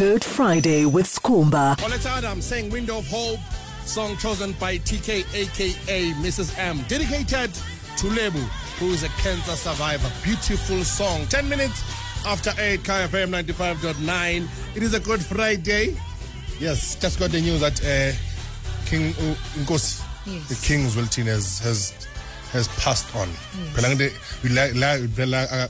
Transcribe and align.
Good 0.00 0.24
Friday 0.24 0.86
with 0.86 1.04
Skumba. 1.04 1.76
Paulette 1.76 2.06
Adam 2.06 2.40
saying 2.40 2.70
Window 2.70 3.00
of 3.00 3.06
Hope, 3.08 3.38
song 3.84 4.16
chosen 4.16 4.52
by 4.52 4.78
TK 4.78 5.26
aka 5.34 6.12
Mrs. 6.12 6.58
M, 6.58 6.80
dedicated 6.88 7.52
to 7.98 8.06
Lebu, 8.06 8.38
who 8.78 8.92
is 8.92 9.02
a 9.02 9.08
cancer 9.20 9.54
survivor. 9.56 10.10
Beautiful 10.24 10.82
song. 10.84 11.26
10 11.26 11.46
minutes 11.46 11.82
after 12.24 12.50
8, 12.56 12.80
KFM 12.80 13.28
95.9. 13.44 14.48
It 14.74 14.82
is 14.82 14.94
a 14.94 15.00
Good 15.00 15.22
Friday. 15.22 15.94
Yes, 16.58 16.94
just 16.94 17.18
got 17.18 17.30
the 17.30 17.42
news 17.42 17.60
that 17.60 17.78
uh, 17.84 18.16
King 18.88 19.10
uh, 19.10 19.34
Nkosi, 19.60 20.02
Yes. 20.24 20.48
the 20.48 20.66
King 20.66 20.86
Zwelithini 20.86 21.26
has, 21.26 21.58
has 21.58 21.92
has 22.52 22.68
passed 22.68 23.14
on. 23.14 23.28
Phela 23.74 23.88
nginte 23.88 24.12
la 24.54 24.66
la 24.74 24.98
phela 25.08 25.68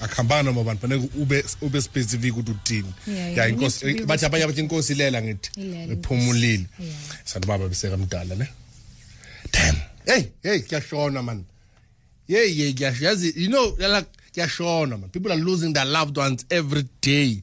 akhambana 0.00 0.52
ngoba 0.52 0.64
bantu 0.64 0.80
fanele 0.80 1.08
ube 1.16 1.44
ube 1.62 1.80
specific 1.82 2.34
ukuthi 2.34 2.50
uthini. 2.50 2.94
Yeah, 3.06 3.16
yeah, 3.16 3.36
Ya 3.36 3.48
inkosi 3.48 3.94
bathi 4.06 4.26
abanye 4.26 4.46
bathi 4.46 4.60
inkosi 4.60 4.92
ilela 4.92 5.22
ngithi. 5.22 5.50
Ilela 5.60 5.92
Iphumulile. 5.92 6.66
Yeah. 6.78 7.46
Baba 7.46 7.68
beseka 7.68 7.96
mdala 7.96 8.34
ne. 8.34 8.48
Damn. 9.52 9.76
Hey, 10.06 10.24
hey, 10.42 10.60
kuyashona 10.60 11.22
man. 11.22 11.44
Yeah, 12.26 12.44
yeah, 12.44 13.02
yazi 13.02 13.32
you 13.36 13.48
know 13.48 13.74
like 13.78 14.06
kuyashona 14.34 15.00
man. 15.00 15.10
People 15.10 15.32
are 15.32 15.36
losing 15.36 15.72
their 15.72 15.86
loved 15.86 16.16
ones 16.16 16.44
every 16.50 16.84
day. 17.00 17.42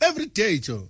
Every 0.00 0.26
day, 0.26 0.58
Joe. 0.58 0.88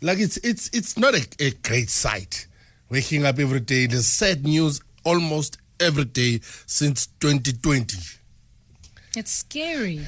Like 0.00 0.18
it's 0.20 0.36
it's 0.38 0.70
it's 0.72 0.96
not 0.96 1.14
a, 1.14 1.26
a 1.40 1.50
great 1.50 1.90
sight. 1.90 2.46
Waking 2.90 3.26
up 3.26 3.38
every 3.38 3.60
day, 3.60 3.86
there's 3.86 4.06
sad 4.06 4.44
news 4.44 4.80
almost 5.04 5.58
every 5.80 6.04
day 6.04 6.40
since 6.66 7.06
2020. 7.20 7.96
It's 9.16 9.32
scary. 9.32 10.00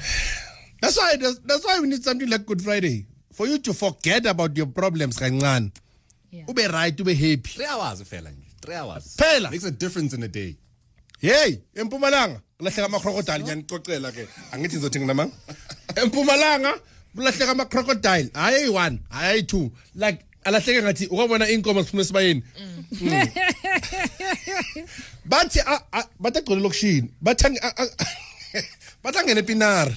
That's 0.81 0.97
why 0.97 1.15
that's, 1.17 1.39
that's 1.39 1.65
why 1.65 1.79
we 1.79 1.87
need 1.87 2.03
something 2.03 2.29
like 2.29 2.45
Good 2.45 2.61
Friday 2.61 3.05
for 3.33 3.47
you 3.47 3.59
to 3.59 3.73
forget 3.73 4.25
about 4.25 4.55
your 4.57 4.67
problems 4.67 5.17
kancane. 5.17 5.71
Yeah. 6.31 6.45
Ube 6.47 6.71
right, 6.71 6.97
ube 6.97 7.09
happy. 7.09 7.37
Three 7.37 7.65
hours 7.65 8.01
fela 8.03 8.29
nje. 8.31 8.47
Three 8.61 8.75
hours. 8.75 9.15
Phela. 9.17 9.51
Makes 9.51 9.65
a 9.65 9.71
difference 9.71 10.13
in 10.13 10.23
a 10.23 10.27
day. 10.27 10.55
Hey, 11.19 11.61
empumalanga 11.75 12.41
kulahleka 12.57 12.85
ama 12.85 12.99
crocodile 12.99 13.43
ngiyanicocela 13.43 14.11
ke. 14.11 14.27
Angithi 14.51 14.77
ngizothi 14.77 14.99
nginamanga. 14.99 15.33
Empumalanga 15.95 16.73
kulahleka 17.15 17.51
ama 17.51 17.65
crocodile. 17.65 18.29
Hayi 18.33 18.69
one, 18.69 18.99
hayi 19.09 19.47
two. 19.47 19.71
Like 19.95 20.25
alahleke 20.43 20.81
ngathi 20.81 21.07
ukubona 21.07 21.49
inkomo 21.49 21.83
siphume 21.83 22.03
sibayeni. 22.03 22.43
Mm. 22.59 22.83
Mm. 23.01 23.27
bathi 25.25 25.59
batagcwele 26.19 26.61
lokishini 26.61 27.11
bathani 27.21 27.59
bathangena 29.03 29.39
epinari. 29.39 29.95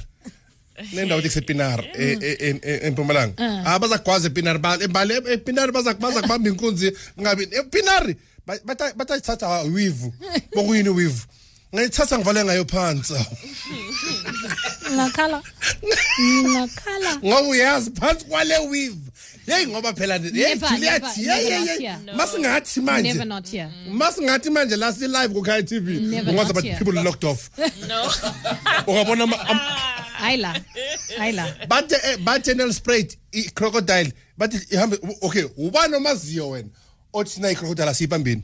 Nendawo 0.93 1.21
ethi 1.21 1.29
kusepinar 1.29 1.85
e, 1.99 2.19
e, 2.21 2.61
e, 2.63 2.81
empumalanga. 2.87 3.35
Ah. 3.39 3.75
ah 3.75 3.79
bazagwaza 3.79 4.27
epinar 4.29 4.59
bale 4.59 5.15
epinar 5.33 5.73
bazakubaza 5.73 6.23
kubamba 6.23 6.49
inkunzi 6.51 6.93
ngabi 7.21 7.43
epinar 7.53 8.15
batayithatha 8.97 9.63
wivu 9.63 10.13
bokuyini 10.55 10.89
wivu 10.99 11.27
ngayithatha 11.75 12.19
ngivale 12.19 12.45
ngayo 12.45 12.65
phansi. 12.65 13.15
Ngakhala. 14.93 15.43
Ngakhala. 16.51 17.17
Ngoba 17.17 17.49
uyazi 17.49 17.91
phansi 17.91 18.25
kwale 18.25 18.59
wivu 18.59 19.11
yeyi 19.47 19.67
ngoba 19.67 19.93
phela 19.93 20.19
hey 20.19 20.31
Never, 20.31 20.71
never, 20.79 20.81
never 20.81 21.01
not 21.01 21.17
here. 21.79 21.99
masingathi 22.17 22.81
manje 22.81 23.13
Never 23.13 23.25
not 23.27 23.49
here. 23.51 23.69
masingathi 23.91 24.51
manje 24.51 24.77
la 24.77 24.93
si 24.93 25.09
live 25.09 25.35
ku 25.35 25.43
Kaya 25.43 25.63
TV 25.63 26.01
Never 26.01 26.31
ungazi 26.33 26.47
not 26.47 26.55
but 26.55 26.65
here. 26.65 26.77
people 26.79 27.03
locked 27.03 27.25
off 27.25 27.51
no 27.89 28.11
ungabona 28.87 29.23
ama- 29.25 29.49
am- 29.49 29.61
Ayla. 30.25 30.55
Ayla. 31.21 31.57
bathe 31.69 31.93
eh, 32.05 32.17
bathe 32.19 32.55
nel 32.55 32.73
sprayed 32.73 33.17
i 33.33 33.43
crocodile 33.55 34.13
bathi 34.39 34.59
ihambe 34.71 34.99
okay 35.21 35.45
ubani 35.57 35.95
omaziyo 35.95 36.49
wena 36.51 36.69
othi 37.13 37.41
na 37.41 37.49
i 37.51 37.55
crocodile 37.55 37.89
asipambini 37.91 38.43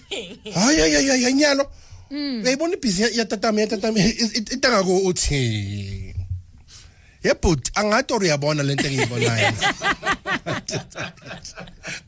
hayi 0.54 0.78
hayi 0.80 0.94
hayi 0.94 1.22
hayi 1.22 1.34
nyalo 1.34 1.70
mm. 2.10 2.40
uyayibona 2.42 2.74
ibhizi 2.74 3.18
yatatama 3.18 3.60
yatatama 3.60 3.98
eh, 3.98 4.06
eh, 4.06 4.30
eh, 4.34 4.42
itanga 4.52 4.82
ko 4.82 4.96
uthi 4.98 6.14
yebut 7.24 7.70
angathi 7.74 8.12
or 8.14 8.22
uyabona 8.22 8.62
lento 8.62 8.86
engiyibonayo 8.86 9.52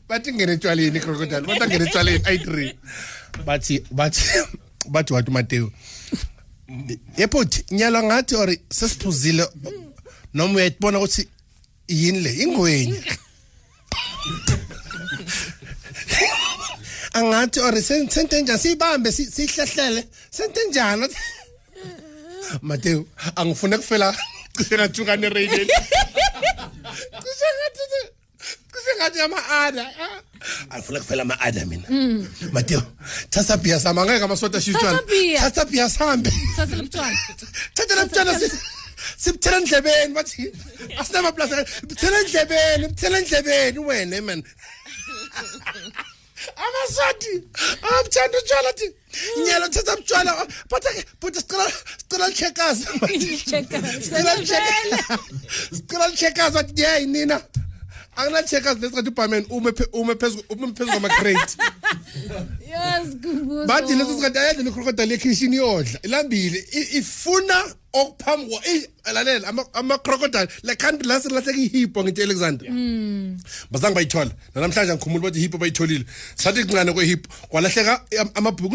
bathi 0.09 0.33
ngene 0.33 0.51
etshwaleni 0.53 0.99
crocodile. 0.99 1.41
Bathi 1.41 1.67
ngene 1.67 1.85
etshwaleni 1.85 2.23
ayi3 2.23 2.73
bathi 3.45 3.83
bathi 3.91 4.21
bathi 4.89 5.13
wathi 5.13 5.31
Mateo 5.31 5.71
yebut 7.17 7.71
nyalo 7.71 8.03
ngathi 8.03 8.35
or 8.35 8.57
sesiphuzile 8.69 9.47
noma 10.33 10.55
uyayibona 10.55 10.97
ukuthi 10.99 11.27
yini 11.87 12.19
le? 12.19 12.33
Ingweni 12.43 13.03
angathi 17.13 17.59
or 17.59 17.81
sente 17.81 18.41
njani? 18.41 18.59
Siyibambe 18.59 19.11
si- 19.11 19.31
siyihlehlele 19.31 20.07
sente 20.31 20.59
njani? 20.69 21.07
Mateo 22.61 23.05
angifune 23.35 23.77
kufela 23.77 24.17
cishe 24.57 24.75
ngathukane 24.79 25.29
radio 25.29 25.57
cishe 27.23 27.47
ngathi 27.55 28.14
maada 29.27 29.91
alifuna 30.69 30.99
kufela 30.99 31.25
maada 31.25 31.65
mina 31.65 31.83
mm. 31.89 32.27
matio 32.51 32.83
sasa 33.29 33.57
pia 33.57 33.79
samangani 33.79 34.19
kama 34.19 34.37
sote 34.37 34.61
shitwana 34.61 34.99
sasa 35.39 35.65
pia 35.65 35.89
sambe 35.89 36.33
sasa 36.55 36.75
mtwana 36.75 37.17
tata 37.73 38.05
mtwana 38.05 38.39
sibuthela 39.17 39.57
endlebeni 39.57 40.13
bathi 40.13 40.51
asinamaplasi 40.99 41.55
buthela 41.87 42.19
endlebeni 42.19 42.87
buthela 42.87 43.17
endlebeni 43.19 43.79
wena 43.79 44.21
man 44.21 44.43
amasati 46.65 47.43
abuthanda 47.81 48.37
utshwala 48.37 48.73
thi 48.73 48.87
nyelo 49.45 49.67
thatha 49.69 49.95
butshwala 49.95 50.47
buta 50.69 50.89
sicela 51.99 52.29
lichekazi 52.29 52.85
sicela 55.71 56.07
lichekazi 56.07 56.53
bathi 56.55 56.81
yeyi 56.81 57.05
nina 57.05 57.41
angina-checkers 58.15 58.79
lesingathi 58.81 59.09
ubhamen 59.09 59.45
ume 59.93 60.15
phezu 60.15 60.43
kwama-crate 60.91 61.57
bathi 63.67 63.95
leso 63.95 64.13
singathi 64.13 64.39
ayadla 64.39 64.63
necrocodile 64.63 65.13
ekhishini 65.15 65.55
yodla. 65.55 65.99
Ilambile 66.03 66.65
ifuna 66.93 67.75
okuphambi 67.99 68.53
eyi, 68.69 68.87
eh, 69.05 69.13
lalela 69.13 69.47
ama- 69.47 69.69
ama-crocodile 69.73 70.47
le 70.63 70.75
country 70.75 71.07
la 71.07 71.19
selahleka 71.21 71.59
ihippo 71.59 72.03
ngithi 72.03 72.21
alexander. 72.23 72.67
Hmm. 72.67 73.37
Bazange 73.71 73.95
bayithola. 73.95 74.31
Nanamhlanje 74.55 74.91
angikhumbula 74.91 75.23
bathi 75.23 75.39
ihippo 75.39 75.57
bayitholile. 75.57 76.05
Sathi 76.35 76.63
kuncane 76.63 76.91
kwehippo 76.93 77.27
kwalahleka 77.49 78.01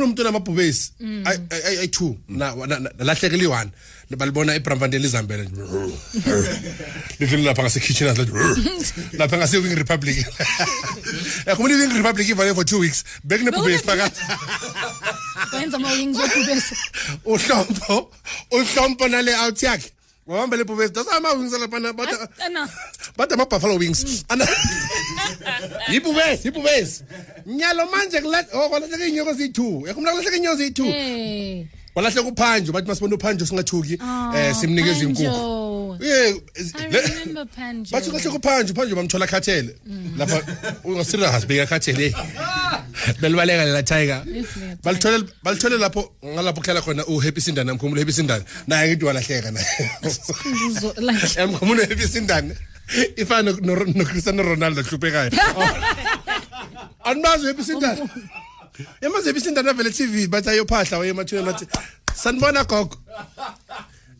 kunomuntu 0.00 0.22
onamabhubesi 0.22 0.92
hmm. 0.98 1.24
ayi-two 1.26 2.16
nalahleka 2.28 3.36
liyi-one 3.36 3.70
balibona 4.16 4.54
ebramvandeni 4.54 5.02
lizambele 5.02 5.44
lidlule 7.20 7.44
lapha 7.44 7.62
ngasekhitchen 7.62 8.08
lapha 9.18 9.36
ngase-wing 9.36 9.74
republic. 9.74 10.16
Yakhumbula 11.46 11.74
i-wing 11.74 11.94
republic 11.96 12.28
ivale 12.28 12.54
for 12.54 12.64
two 12.64 12.78
weeks? 12.78 13.04
Bekunebhubesi 13.24 13.84
phakathi 13.84 14.20
wenza 15.52 15.78
mawuyini 15.78 16.06
ngizokubese 16.06 16.76
uhlompo 17.32 18.12
uhlompo 18.50 19.08
nale 19.08 19.36
out 19.36 19.62
yakhe. 19.62 19.90
Wahamba 20.26 20.56
le 20.56 20.64
bhubesi 20.64 20.92
dasa 20.92 21.12
ama-wings 21.16 21.54
alaphana 21.54 21.92
bada 21.92 23.34
ama-buffalo 23.34 23.74
wings. 23.78 24.24
Mm. 24.30 24.46
Yibhubesi 25.88 26.48
yibhubesi. 26.48 27.04
Nyalo 27.46 27.86
manje 27.86 28.22
oh, 28.52 28.68
kwalahleka 28.68 29.06
iy'nyoko 29.06 29.32
ziyi-two 29.32 29.82
yakho 29.86 30.00
mna 30.00 30.10
kulahleka 30.10 30.36
iy'nyoko 30.36 30.56
ziyi-two 30.56 30.86
eh. 30.86 31.66
kwalahleka 31.94 32.28
uphanje 32.28 32.72
bathi 32.72 32.88
masibona 32.88 33.16
uphanje 33.16 33.46
singathuki 33.46 33.98
ah, 34.00 34.32
eh, 34.36 34.52
um 34.52 34.60
simnikeza 34.60 35.04
inkukhu. 35.04 35.69
Panjo. 35.80 36.02
yeah 36.02 36.32
remember 37.08 37.44
Panjo. 37.56 37.90
bathi 37.92 38.10
kahle 38.10 38.30
kuphanjo 38.34 38.72
uphanjo 38.72 38.94
bamthola 38.98 39.26
khathele. 39.26 39.72
Lapha 40.18 40.38
ungasirious 40.84 41.44
beka 41.46 41.66
khathele. 41.66 42.12
Belibaleka 43.20 43.64
lela 43.64 43.82
tiger 43.82 44.22
balithole 44.84 45.28
balithole 45.44 45.76
lapho 45.78 46.02
ngalapho 46.24 46.60
kuhlala 46.60 46.80
khona 46.82 47.04
uhappy 47.06 47.40
sindane 47.40 47.70
amkhumula 47.72 48.00
happy 48.00 48.12
sindane. 48.12 48.44
Naye 48.66 48.88
ngithi 48.88 49.04
walahleka 49.04 49.50
naye. 49.50 49.66
Amkhumula 51.42 51.82
happy 51.88 52.06
sindane. 52.14 52.56
Ifana 53.16 53.52
no 53.62 53.74
no 53.74 54.04
Cristiano 54.04 54.42
Ronaldo 54.42 54.82
hluphekayo 54.82 55.30
animazi 57.08 57.46
happy 57.46 57.62
sindane. 57.62 58.00
Yamazi 59.02 59.26
happy 59.28 59.40
sindane 59.40 59.72
vele 59.76 59.90
TV 59.90 60.26
bathi 60.28 60.48
ayophahla 60.50 60.98
waye 60.98 61.10
emathweni 61.10 61.46
bathi 61.46 61.66
sanibona 62.14 62.64
gogo. 62.64 62.96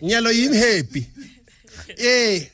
Nyalo 0.03 0.31
yini 0.33 0.57
happy? 0.57 1.07
eh 2.09 2.51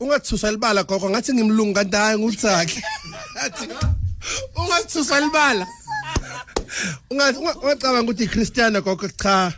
ungathusa 0.00 0.50
libala 0.50 0.82
gogo 0.82 1.10
ngathi 1.10 1.32
ngimlungu 1.32 1.74
kanti 1.74 1.96
hayi 1.96 2.18
ngutsakhe 2.18 2.82
athi 3.44 3.68
ungathusa 4.56 5.20
libala. 5.20 5.66
Ungathi 7.10 7.38
ungacabanga 7.38 8.02
ukuthi 8.02 8.24
iChristiano 8.24 8.82
gogo 8.82 9.08
cha. 9.08 9.52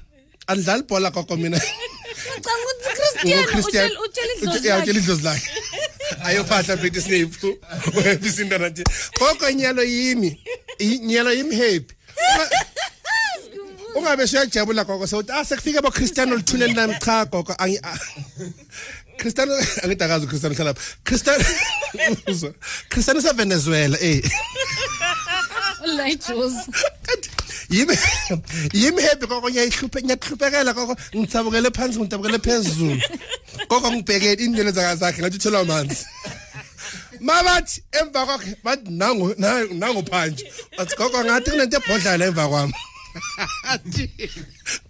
Andidlali 0.47 0.83
ibhola 0.83 1.11
gogo 1.11 1.37
mina. 1.37 1.59
Ngicabanga 1.59 2.65
ukuthi 2.65 2.91
Christian 2.95 3.45
Christian 3.47 3.91
utshela 4.05 4.35
utshela 4.41 4.65
yeah 4.65 4.83
idlozi 4.83 4.91
utshela 4.91 5.01
idlozi 5.01 5.23
lakhe. 5.23 5.51
Ayophahla 6.25 6.77
Britney 6.77 7.01
Snape 7.01 7.59
uhappy 7.97 8.31
sindana 8.31 8.69
nje 8.69 8.85
gogo 9.19 9.49
inyalo 9.49 9.83
yimi 9.83 10.41
inyalo 10.79 11.33
yimi 11.33 11.57
happy. 11.57 11.95
Ungabe 13.95 14.27
siyajabula 14.27 14.85
gogo 14.85 15.07
sewuthi 15.07 15.33
ah 15.33 15.45
sekufika 15.45 15.79
abo 15.79 15.91
Cristiano 15.91 16.37
lithuneni 16.37 16.75
nami 16.75 16.95
cha 17.05 17.25
gogo 17.25 17.55
angi 17.59 17.79
ah. 17.83 17.99
Cristiano 19.19 19.53
angidakazi 19.83 20.27
Cristiano 20.27 20.55
hlala 20.55 20.75
Cristiano 21.05 21.45
uzwa 22.29 22.53
Cristiano 22.89 23.21
sa 23.21 23.33
Venezuela 23.33 23.97
eh. 24.01 24.23
Like 25.97 26.27
Jules. 26.27 26.55
Kanti 27.03 27.31
yimi 27.71 27.97
yimi 28.73 29.03
happy 29.03 29.27
gogo 29.27 29.51
ngiyayihluphe 29.51 30.03
ngiyahluphekela 30.03 30.73
gogo 30.75 30.97
ngithabukele 31.15 31.71
phansi 31.71 31.99
ngithabukele 32.01 32.39
phezulu. 32.39 33.01
Gogo 33.69 33.93
ngibheke 33.93 34.33
indlela 34.45 34.73
zaka 34.73 34.97
zakhe 34.97 35.21
ngathi 35.23 35.37
uthola 35.37 35.59
amanzi. 35.61 36.05
Mabathi 37.21 37.83
emva 37.93 38.27
kwakhe 38.27 38.57
bathi 38.65 38.91
nangu 38.91 39.35
nangu- 39.39 39.75
nangu 39.75 40.03
phanje 40.11 40.45
bathi 40.79 40.97
gogo 40.97 41.25
ngathi 41.25 41.51
kunento 41.51 41.77
ebhodla 41.77 42.17
la 42.19 42.27
emva 42.27 42.49
kwami. 42.49 42.75
Athi, 43.71 44.11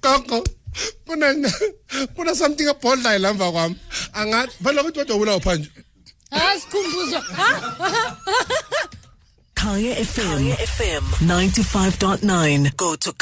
gogo 0.02 0.44
kuna 1.06 1.34
kuna 2.16 2.34
something 2.34 2.68
ebhodla 2.68 3.18
la 3.18 3.28
emva 3.30 3.52
kwami 3.52 3.76
angathi 4.12 4.52
phela 4.64 4.80
ukuthi 4.82 4.98
kodwa 4.98 5.16
ubulawa 5.16 5.40
phanje 5.40 5.70
Ah, 6.36 6.58
sikhumbuzo. 6.60 7.20
Ha? 7.20 8.16
Kaya 9.60 10.04
FM. 10.04 10.50
Kaya 10.50 10.56
FM 10.66 11.04
95.9. 11.26 12.76
Go 12.76 12.96
to 12.96 13.12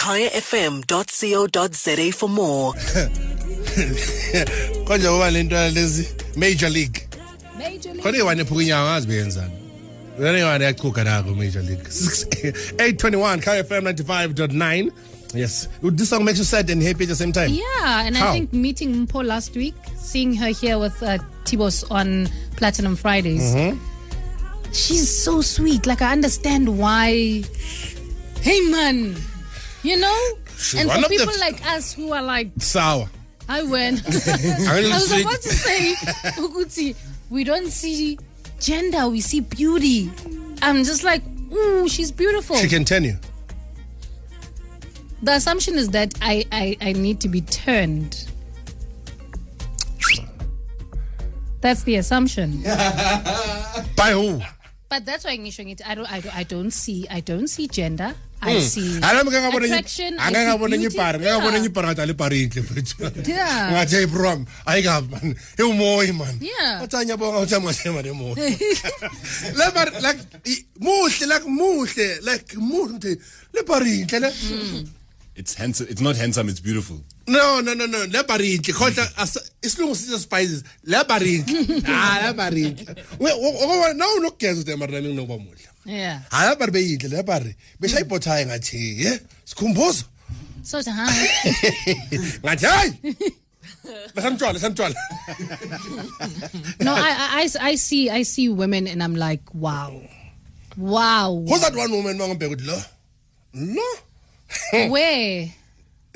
kayafm.co.za 0.82 2.12
for 2.12 2.28
more. 2.28 2.72
konje 4.86 5.08
ngoba 5.10 5.30
lento 5.30 5.70
lezi 5.70 6.08
major 6.36 6.70
league 6.70 7.08
Major 7.58 7.92
League. 7.92 8.02
khona 8.02 8.18
iwane 8.18 8.44
phuka 8.44 8.62
inyawo 8.62 8.90
ngazi 8.90 9.06
beyenzani 9.06 9.52
wena 10.18 10.38
iwane 10.38 10.64
yachuka 10.64 11.04
nako 11.04 11.34
major 11.34 11.62
league 11.62 11.84
821 11.88 13.38
KFM 13.38 13.86
95.9 13.86 14.90
yes 15.34 15.68
this 15.82 16.08
song 16.10 16.24
makes 16.24 16.38
you 16.38 16.44
sad 16.44 16.68
and 16.70 16.82
happy 16.82 17.04
at 17.04 17.08
the 17.08 17.16
same 17.16 17.32
time 17.32 17.50
Yeah, 17.50 18.04
and 18.06 18.16
How? 18.16 18.30
I 18.30 18.32
think 18.32 18.52
meeting 18.52 19.06
Mpo 19.06 19.24
last 19.24 19.54
week, 19.56 19.74
seeing 19.96 20.34
her 20.34 20.48
here 20.48 20.78
with 20.78 21.02
uh, 21.02 21.18
Tibos 21.44 21.90
on 21.90 22.28
Platinum 22.56 22.96
Fridays, 22.96 23.54
Mm-hmm. 23.54 23.78
she's 24.72 25.08
so 25.24 25.40
sweet. 25.40 25.86
Like, 25.86 26.02
I 26.02 26.12
understand 26.12 26.78
why. 26.78 27.42
Hey, 28.40 28.60
man. 28.70 29.16
You 29.82 29.98
know? 29.98 30.20
She's 30.56 30.80
and 30.80 30.90
for 30.90 31.08
people 31.08 31.34
like 31.40 31.64
us 31.66 31.92
who 31.92 32.12
are 32.12 32.22
like, 32.22 32.50
sour 32.58 33.08
I 33.48 33.62
win. 33.62 33.94
I 34.06 34.90
was 34.92 35.10
about 35.20 35.42
to 35.42 35.48
say, 35.50 35.94
Ukuti, 36.38 36.94
we 37.30 37.42
don't 37.44 37.68
see 37.68 38.18
gender, 38.60 39.08
we 39.08 39.20
see 39.20 39.40
beauty. 39.40 40.10
I'm 40.62 40.84
just 40.84 41.02
like, 41.04 41.22
ooh, 41.52 41.88
she's 41.88 42.12
beautiful. 42.12 42.56
she 42.56 42.68
can 42.68 42.84
tell 42.84 43.02
you 43.02 43.18
the 45.22 45.32
assumption 45.34 45.76
is 45.76 45.88
that 45.90 46.14
I, 46.20 46.44
I, 46.52 46.76
I 46.80 46.92
need 46.92 47.20
to 47.20 47.28
be 47.28 47.40
turned. 47.42 48.28
That's 51.60 51.84
the 51.84 51.96
assumption. 51.96 52.62
by 53.96 54.10
who 54.18 54.42
But 54.90 55.06
that's 55.06 55.24
why 55.24 55.38
ngisho 55.38 55.64
ngithi 55.64 55.86
I 55.86 55.94
don't, 55.94 56.10
I 56.10 56.20
don't 56.20 56.36
I 56.36 56.42
don't 56.42 56.70
see 56.70 57.06
I 57.08 57.20
don't 57.20 57.48
see 57.48 57.68
gender. 57.68 58.12
I 58.42 58.54
hmm. 58.54 58.60
see 58.60 59.00
hayi 59.00 59.24
ngeke 59.24 59.40
ngabona 59.40 59.64
attraction. 59.64 60.18
I 60.18 60.32
see 60.32 60.58
beauty. 60.76 60.86
ipari 60.86 61.18
ngeke 61.18 61.30
ngabona 61.30 61.56
enye 61.56 61.62
Yeah. 61.62 61.70
ipari 61.70 61.86
ngathi 61.88 62.02
alipari 62.02 62.42
inhle 62.42 62.60
mfethu 62.60 63.30
Yeah. 63.30 63.72
ngathi 63.72 63.96
hey 63.96 64.06
bro 64.06 64.44
ayikabi 64.66 65.08
man 65.12 65.36
ewumoya 65.58 66.12
man 66.12 66.38
Yeah. 66.40 66.82
athi 66.82 66.96
anyabonga 66.96 67.38
uthi 67.38 67.54
amahle 67.54 67.90
man 67.94 68.06
emoya 68.06 68.36
le 69.58 69.64
like 70.02 70.20
muhle 70.80 71.26
like 71.26 71.46
muhle 71.46 72.08
like 72.20 72.56
muhle 72.56 73.18
le 73.54 73.62
pari 73.62 74.00
inhle 74.00 74.18
le 74.20 74.28
hmm. 74.28 75.01
It's 75.34 75.54
handsome. 75.54 75.86
It's 75.88 76.00
not 76.02 76.16
handsome. 76.16 76.48
It's 76.50 76.60
beautiful. 76.60 77.00
no 77.26 77.60
no 77.60 77.72
no 77.74 77.86
no. 77.86 78.04
Le 78.04 78.22
bari 78.24 78.54
inhle 78.56 78.72
kodwa 78.72 79.16
asa- 79.16 79.42
isilungu 79.62 79.94
sithi 79.96 80.18
spices. 80.18 80.62
Le 80.84 81.04
bari 81.04 81.34
inhle 81.38 81.82
ah 81.86 82.20
le 82.26 82.32
bari 82.40 82.62
inhle 82.62 82.96
ngoba 83.20 83.94
nawu 83.94 84.20
nokugeza 84.20 84.60
uthi 84.60 84.70
emarami 84.70 85.08
nginokuba 85.08 85.38
muhle 85.38 85.68
Yeah. 85.84 86.20
hayi 86.30 86.50
le 86.50 86.56
bari 86.56 86.72
beyinhle 86.72 87.08
le 87.08 87.22
bari 87.22 87.56
beshayibhothaye 87.80 88.46
ngathi 88.46 89.02
ye 89.04 89.20
sikhumbuzo. 89.44 90.04
So 90.62 90.78
it's, 90.78 90.88
hi. 90.88 91.28
ngathi 92.44 92.66
hayi. 92.66 92.92
Lesamtshwala 94.14 94.52
lesamtshwala 94.52 94.94
no, 96.80 96.94
I, 96.94 97.10
I 97.10 97.42
I 97.42 97.70
I 97.70 97.74
see 97.76 98.10
I 98.10 98.22
see 98.22 98.48
women 98.48 98.86
and 98.86 99.02
I'm 99.02 99.16
like, 99.16 99.42
wow, 99.54 100.00
wow. 100.76 101.44
who's 101.48 101.60
that 101.62 101.74
one 101.74 101.90
woman 101.90 102.18
mangibheka 102.18 102.54
ukuthi 102.54 102.66
lo? 102.66 102.78
Lo 103.54 103.82
Where? 104.72 105.48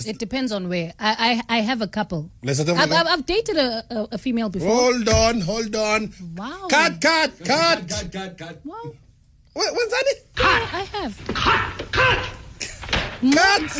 It 0.07 0.19
depends 0.19 0.53
on 0.53 0.69
where. 0.69 0.93
I 0.99 1.43
I, 1.49 1.57
I 1.57 1.61
have 1.63 1.81
a 1.81 1.87
couple. 1.89 2.31
Le 2.43 2.55
South 2.55 2.69
I've, 2.69 2.93
I've, 2.93 3.07
I've 3.07 3.25
dated 3.27 3.57
a, 3.57 3.85
a, 3.91 4.09
a 4.13 4.19
female 4.19 4.49
before. 4.51 4.69
hold 4.69 5.09
on 5.09 5.41
hold 5.41 5.75
on 5.75 6.13
Wow. 6.37 6.67
cut 6.69 7.01
cut 7.01 7.33
cut 7.45 8.61
Wow. 8.65 8.93
Wait, 9.55 9.71
wenzani 9.73 10.15
Yeah, 10.39 10.69
I 10.73 10.83
have. 10.93 11.25
cut 11.33 11.93
cut. 11.93 12.19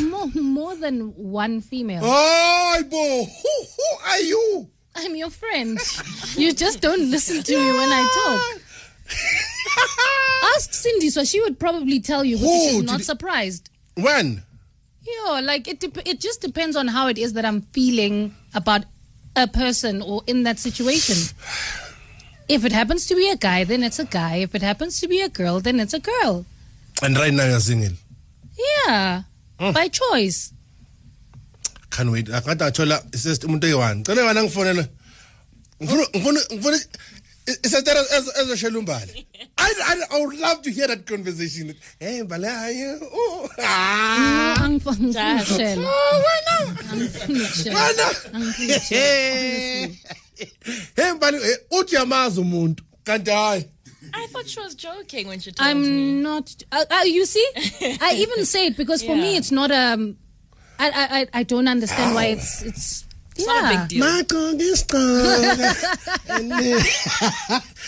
More, 0.01 0.27
more 0.43 0.75
than 0.77 1.13
one 1.17 1.61
female. 1.61 2.03
hayi 2.03 2.89
bo 2.89 3.25
who 3.25 3.53
who 3.77 3.89
are 4.09 4.21
you 4.21 4.69
I'm 4.97 5.15
your 5.15 5.29
friend. 5.29 5.79
You 6.37 6.55
just 6.55 6.81
don't 6.81 7.11
listen 7.11 7.43
to 7.43 7.53
me 7.55 7.67
when 7.79 7.91
I 7.93 8.03
talk. 8.17 8.63
Ask 10.57 10.73
Cindy, 10.73 11.11
so 11.11 11.23
she 11.25 11.39
would 11.43 11.59
probably 11.61 12.01
tell 12.01 12.25
you, 12.25 12.37
but 12.39 12.45
Who 12.47 12.69
she's 12.71 12.83
not 12.83 13.01
it- 13.01 13.05
surprised. 13.05 13.69
when 13.97 14.43
Yeah, 15.07 15.41
like 15.41 15.69
it. 15.69 15.81
Dep- 15.81 16.07
it 16.07 16.21
just 16.21 16.41
depends 16.41 16.75
on 16.77 16.89
how 16.89 17.07
it 17.09 17.19
is 17.19 17.33
that 17.35 17.45
I'm 17.45 17.63
feeling 17.73 18.35
about 18.55 18.85
a 19.37 19.47
person 19.47 20.03
or 20.03 20.23
in 20.27 20.43
that 20.45 20.59
situation. 20.59 21.17
If 22.49 22.65
it 22.65 22.73
happens 22.73 23.07
to 23.07 23.15
be 23.15 23.29
a 23.31 23.37
guy, 23.37 23.65
then 23.65 23.83
it's 23.83 23.99
a 23.99 24.05
guy. 24.05 24.37
If 24.37 24.55
it 24.55 24.63
happens 24.63 25.01
to 25.01 25.09
be 25.09 25.21
a 25.21 25.29
girl, 25.29 25.61
then 25.61 25.81
it's 25.81 25.95
a 25.95 26.01
girl. 26.01 26.45
and 27.03 27.17
right 27.19 27.33
now 27.39 27.45
you're 27.47 27.61
single 27.61 27.93
Yeah, 28.87 29.23
hmm. 29.61 29.73
by 29.73 29.89
choice. 29.89 30.39
can't 31.91 32.11
wait 32.15 32.27
akade 32.39 32.63
athola 32.69 32.97
isist 33.17 33.45
umuntu 33.47 33.65
oyi-one 33.69 33.99
cela 34.07 34.21
eyi-one 34.23 34.41
angifonele 34.41 34.85
ngifuna 35.83 36.05
ngifuna 36.15 36.41
ngifuna 36.53 36.79
isetera 37.63 38.05
ezoshela 38.43 38.79
umbali 38.79 39.27
I, 39.59 39.73
I, 39.85 40.03
I 40.11 40.21
would 40.21 40.39
love 40.39 40.63
to 40.63 40.71
hear 40.71 40.87
that 40.89 41.07
conversation 41.09 41.75
hey 42.01 42.23
mbali 42.23 42.47
hayi 42.47 42.85
oh 43.13 43.49
ah 43.63 44.55
Angifuni 44.65 45.11
ukushela. 45.11 45.89
Oh, 45.91 46.23
wena 46.27 46.79
Angifuni 46.93 47.41
ukushela. 47.41 47.81
wena 47.87 48.07
Angifuni 48.33 48.73
ukushela. 48.73 49.89
hey 50.97 51.13
mbali 51.17 51.37
eh, 51.37 51.59
uthi 51.71 51.95
yamazi 51.95 52.41
umuntu 52.41 52.85
kanti 53.05 53.31
hayi 53.31 53.65
I 54.13 54.27
thought 54.29 54.49
she 54.49 54.61
was 54.61 54.75
joking 54.77 55.27
when 55.29 55.41
she 55.41 55.51
told 55.53 55.67
me. 55.67 55.71
I'm 55.73 56.23
not. 56.23 56.55
Uh, 56.71 56.85
uh, 56.91 57.03
you 57.05 57.27
see, 57.27 57.45
I 58.01 58.15
even 58.19 58.45
say 58.47 58.69
it 58.69 58.77
because 58.77 59.03
for 59.03 59.17
me 59.17 59.37
it's 59.41 59.51
not 59.51 59.71
um. 59.73 60.17
I 60.79 60.89
I 60.91 61.21
I- 61.21 61.29
I 61.41 61.43
don't 61.43 61.67
understand 61.69 62.15
why 62.15 62.27
it's 62.27 62.63
it's. 62.63 63.05
It's 63.37 63.47
not 63.47 63.65
a 63.65 63.69
big 63.69 63.89
deal. 63.89 64.01
nagqoka 64.05 64.65
isigqoka 64.65 65.75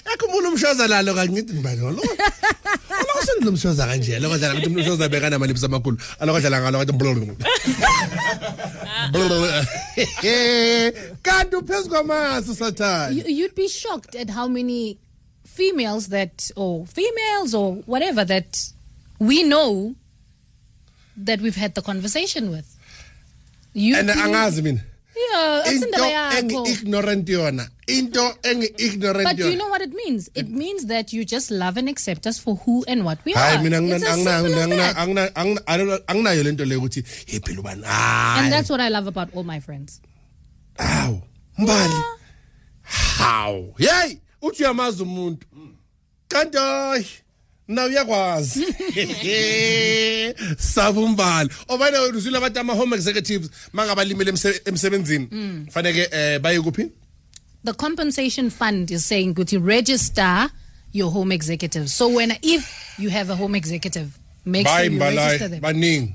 yakhumbula 0.06 0.48
umshoza 0.48 0.86
lalo 0.88 1.14
kanye 1.14 1.32
ngithi 1.32 1.52
lo 1.80 1.88
aloko 1.88 3.20
sendilo 3.26 3.50
umshoza 3.50 3.86
kanje 3.86 4.16
aloko 4.16 4.38
dlala 4.38 4.54
ukuthi 4.54 4.76
umshoza 4.76 5.08
beka 5.08 5.30
namalipsi 5.30 5.64
amakhulu 5.64 5.96
aloko 6.20 6.40
dlala 6.40 6.60
ngalo 6.60 6.78
kathi 6.78 6.92
kanti 11.22 11.56
uphezu 11.56 11.88
kwamaso 11.88 12.54
sathane. 12.54 13.16
You, 13.16 13.24
you'd 13.24 13.54
be 13.54 13.68
shocked 13.68 14.14
at 14.14 14.30
how 14.30 14.48
many 14.48 14.98
females 15.44 16.08
that 16.08 16.50
or 16.56 16.86
females 16.86 17.54
or 17.54 17.76
whatever 17.86 18.24
that 18.24 18.70
we 19.18 19.42
know 19.42 19.94
that 21.16 21.40
we've 21.40 21.56
had 21.56 21.74
the 21.74 21.82
conversation 21.82 22.50
with. 22.50 22.74
You 23.74 23.96
and 23.96 24.08
angazi 24.08 24.62
mina. 24.62 24.80
yeah, 24.80 24.87
into 25.72 25.98
yakho. 25.98 26.38
engi-ignorant 26.38 27.28
yona 27.28 27.68
into 27.86 28.20
engi-ignorant 28.42 29.24
But 29.24 29.36
do 29.36 29.50
you 29.50 29.56
know 29.56 29.68
what 29.68 29.82
it 29.82 29.92
means? 29.92 30.30
It 30.34 30.48
means 30.48 30.86
that 30.86 31.12
you 31.12 31.24
just 31.24 31.50
love 31.50 31.76
and 31.76 31.88
accept 31.88 32.26
us 32.26 32.38
for 32.38 32.56
who 32.56 32.84
and 32.88 33.04
what 33.04 33.18
we 33.24 33.32
hayi 33.34 33.56
are. 33.58 33.62
mina 33.62 33.80
It's 33.82 34.04
as 34.04 34.22
simple 34.24 34.54
as 34.54 34.68
that. 34.68 36.44
lento 36.44 36.64
leyo 36.64 36.80
ukuthi 36.80 37.04
hey 37.26 37.40
phela 37.40 37.60
ubani 37.60 37.84
And 38.38 38.52
that's 38.52 38.70
what 38.70 38.80
I 38.80 38.88
love 38.88 39.06
about 39.06 39.34
all 39.34 39.44
my 39.44 39.60
friends. 39.60 40.00
hawu 40.78 41.22
mbali 41.58 41.92
ah. 41.92 42.18
hawu 43.18 43.74
yeyi 43.78 44.20
uthi 44.42 44.62
uyamazi 44.62 45.02
umuntu 45.02 45.46
hmm. 45.52 45.74
kanti 46.28 46.58
hayi 46.58 47.06
na 47.68 47.84
uyakwazi 47.84 48.60
saba 50.58 51.00
umbali 51.00 51.50
obane 51.68 51.98
uzwile 51.98 52.38
abantu 52.38 52.60
ama-home 52.60 52.96
executives 52.96 53.50
mangabalimele 53.72 54.30
emse- 54.32 54.60
emsebenzini 54.68 55.28
faneke 55.70 56.04
um 56.06 56.42
baye 56.42 56.60
kuphi? 56.60 56.90
The 57.64 57.72
compensation 57.72 58.50
fund 58.50 58.90
is 58.90 59.04
saying 59.04 59.34
to 59.34 59.58
register 59.60 60.50
your 60.92 61.10
home 61.10 61.32
executive. 61.34 61.88
So 61.90 62.08
when 62.08 62.32
if 62.42 62.94
you 62.98 63.10
have 63.10 63.30
a 63.30 63.36
home 63.36 63.54
executive, 63.58 64.08
make 64.44 64.66
sure 64.66 64.84
you 64.84 64.98
register 64.98 65.48
them. 65.48 65.60
baningi. 65.60 66.14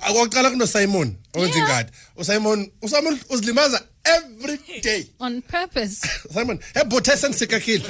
Akwaqala 0.00 0.50
kunosimon 0.50 1.14
owenza 1.34 1.58
ingadi. 1.58 1.90
Usimon 2.16 2.70
usimon 2.82 3.18
uzilimaza 3.30 3.82
every 4.06 4.58
day. 4.80 5.06
On 5.20 5.42
purpose. 5.42 6.00
simon 6.34 6.58
ebhothe 6.74 7.16
sendisekakile 7.16 7.84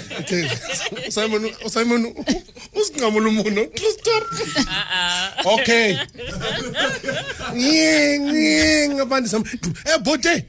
simon 1.11 1.51
oh, 1.65 1.69
simon 1.69 2.07
oh, 2.07 2.81
usinqamula 2.81 3.29
umuno 3.29 3.63
true 3.75 3.93
story 3.99 4.27
uh-uh. 4.67 5.55
okay. 5.55 5.99
Nging 7.55 9.01
abantu 9.01 9.29
sam 9.29 9.45
ebhothe 9.95 10.45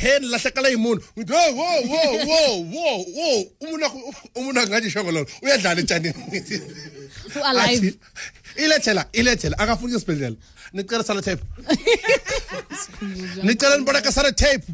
hen 0.00 0.22
lahlakala 0.32 0.70
imuno. 0.70 1.00
Ngithi 1.18 1.32
wo 1.32 1.42
wo 1.58 1.66
wo 1.92 2.00
wo 2.30 2.40
wo 2.72 2.84
wo 3.16 3.26
umuntu 3.60 3.84
wakho- 3.84 4.14
umuntu 4.38 4.60
ngathi 4.68 4.90
shongololo 4.90 5.26
uyadlala 5.42 5.80
etshanini 5.80 6.14
Who 7.34 7.40
alive. 7.44 7.94
Athi, 8.50 8.64
ilethela 8.64 9.06
ilethela 9.12 9.58
akafuni 9.58 9.94
esibhedlela 9.94 10.36
nicela 10.72 11.04
sala 11.04 11.22
tape. 11.22 11.42
nicela 13.42 13.76
niboleka 13.78 14.12
sala 14.12 14.32
tape. 14.32 14.66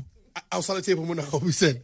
awusala 0.50 0.82
tape 0.82 1.00
umuntu 1.00 1.22
akawubuyisela 1.22 1.80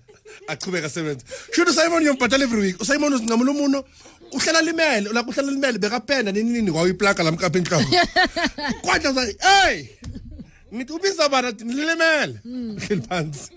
achubeka 0.49 0.87
asebenza 0.87 1.25
shoot 1.55 1.69
usimon 1.69 2.03
uyombhatala 2.03 2.45
every 2.45 2.61
week 2.61 2.81
usimon 2.81 3.15
uzinqamula 3.15 3.51
umuno 3.51 3.85
uhlala 4.33 4.61
limele 4.61 5.13
la 5.13 5.23
uhlala 5.23 5.51
limele 5.51 5.79
bekapenda 5.79 6.33
nini 6.33 6.51
nini 6.51 6.73
kwayiplaka 6.73 7.23
lamkapha 7.23 7.59
enhloko 7.59 7.91
kwathi 8.83 9.15
sa 9.15 9.23
hey 9.25 9.87
ngithi 10.75 10.93
ubiza 10.93 11.29
bana 11.29 11.49
athi 11.49 11.65
nilimele 11.65 12.39
uhleli 12.77 13.03
phansi 13.09 13.51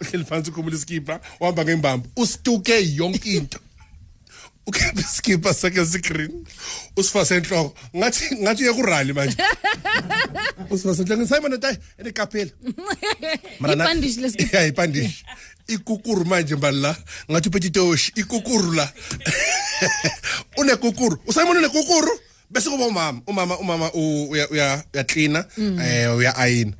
uhleli 0.00 0.24
phansi 0.24 0.50
ukhumula 0.50 0.76
iskipa 0.76 1.20
uhamba 1.40 1.64
ngembambo 1.64 2.08
usituke 2.16 2.94
yonke 2.94 3.30
into 3.30 3.58
ukhipha 4.66 5.00
iskipa 5.00 5.54
sakhe 5.54 5.86
sigreen 5.86 6.46
usifase 6.96 7.36
enhloko 7.36 7.74
ngathi 7.96 8.36
ngathi 8.36 8.62
uye 8.62 8.72
kurally 8.72 9.12
manje 9.12 9.36
usifase 10.70 11.02
enhloko 11.02 11.26
Simon 11.26 11.52
uthi 11.52 11.78
enekaphela 11.98 12.50
Ibhandishi 13.60 14.20
lesikipa. 14.20 14.56
ya 14.58 14.66
ibhandishi 14.66 15.24
ikukuru 15.66 16.24
manje 16.24 16.54
mbali 16.56 16.80
la. 16.80 16.96
Ngathi 17.30 17.48
uphethe 17.48 17.66
itoshi 17.66 18.12
ikukuru 18.16 18.72
la. 18.72 18.92
Unekukuru. 20.56 21.18
Usimon 21.26 21.56
unekukuru? 21.56 22.20
Bese 22.50 22.70
kuba 22.70 22.86
umama. 22.86 23.22
Umama 23.26 23.58
umama 23.58 23.92
uya 23.92 24.48
uya 24.50 24.84
uyaklina 24.94 25.44
eh 25.58 26.16
uya 26.16 26.36
ayina. 26.36 26.72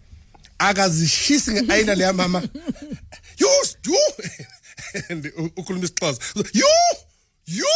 Akazishisi 0.59 1.51
ngeayina 1.53 1.95
leya 1.95 2.13
mama. 2.13 2.43
You 3.39 3.49
you 3.85 3.99
and 5.11 5.25
ukhuluma 5.57 5.85
isixhosa. 5.85 6.21
You 6.53 6.67
you 7.47 7.67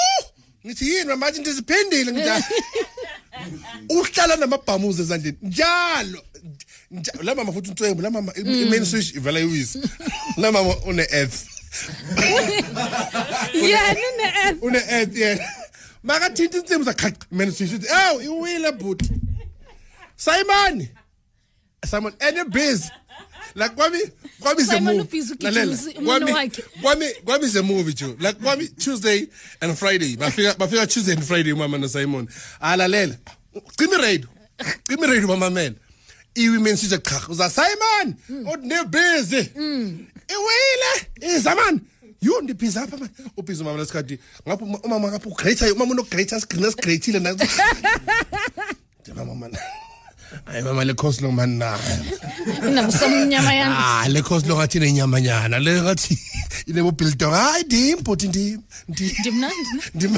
ngithi 0.66 0.88
yini 0.94 1.14
manje 1.16 1.40
ndiziphendile 1.40 2.12
ngithi 2.12 2.44
uhlala 3.98 4.36
namabhamuzi 4.36 5.02
ezandleni. 5.02 5.36
Njalo. 5.42 6.22
Nja- 6.92 7.22
la 7.24 7.34
mama 7.34 7.52
futhi 7.52 7.68
untwembu 7.70 8.02
la 8.02 8.10
mama 8.10 8.32
i-main 8.36 8.80
mm. 8.80 8.86
switch 8.86 9.14
ivela 9.14 9.40
iwisi 9.40 9.80
la 10.36 10.52
mama 10.52 10.74
une-earth. 10.86 11.38
Yeah, 13.54 13.94
nene- 13.94 14.58
une-earth. 14.60 15.16
Yena 15.16 15.48
makathinta 16.02 16.58
insimu 16.58 16.84
zakhaqa 16.84 17.26
main 17.30 17.52
switch 17.52 17.72
uthi 17.72 17.86
ew 17.86 18.20
iwile 18.22 18.72
bhuti 18.72 19.10
simon! 20.16 20.88
Simon 21.86 22.12
and 22.20 22.50
busy 22.52 22.90
la 23.54 23.68
kwami 23.68 23.98
kwami 24.40 24.62
ze 24.64 24.80
movie. 24.80 25.06
Kwami 26.82 27.06
kwami 27.24 27.46
ze 27.48 27.60
movie 27.62 27.92
too 27.94 28.16
la 28.20 28.32
kwami 28.32 28.68
Tuesday 28.68 29.26
and 29.60 29.76
Friday. 29.78 30.16
Bafika 30.16 30.54
bafika 30.54 30.86
Tuesday 30.86 31.14
and 31.14 31.24
Friday 31.24 31.52
mama 31.52 31.78
no 31.78 31.86
Simon 31.86 32.28
alalela 32.60 33.16
ah, 33.26 33.60
cima 33.78 33.96
radio. 33.98 34.28
Cima 34.88 35.06
radio 35.06 35.28
bamamela 35.28 35.74
i-women 36.34 36.76
size 36.76 36.98
cha 36.98 37.20
uza 37.28 37.50
Simon 37.50 38.14
odinebhizi 38.52 39.50
iwile. 40.28 41.36
Izamani 41.36 41.80
yho 42.22 42.40
ndibhizi 42.40 42.78
apha 42.78 42.96
mani 42.96 43.10
ubhizi 43.36 43.62
umama 43.62 43.78
lesikhathi 43.78 44.18
ngapho 44.48 44.64
umama 44.64 45.08
ngapho 45.08 45.28
ugreater 45.30 45.72
umama 45.72 45.92
unogreater 45.92 46.40
sigcina 46.40 46.70
sigreathile 46.70 47.18
ndimama 49.02 49.34
mani 49.40 49.56
hayi 50.46 50.62
mama 50.62 50.84
le 50.84 50.94
coleslaw 50.94 51.32
man 51.32 51.50
na 51.58 51.78
Namsomnyama 52.74 53.52
yami. 53.54 53.74
ah 53.78 54.08
le 54.08 54.22
coleslaw 54.22 54.56
ngathi 54.58 54.78
inenyamanyana 54.78 55.58
le 55.58 55.82
ngathi 55.82 56.18
inebo 56.66 56.90
biltong 56.92 57.34
hayi 57.34 57.64
ndim 57.64 57.98
bhuti 58.04 58.28
ndim 58.28 58.60
ndim. 58.88 59.10
Ndimnandi, 59.20 59.70
ne? 59.76 59.82
ndim 59.94 60.16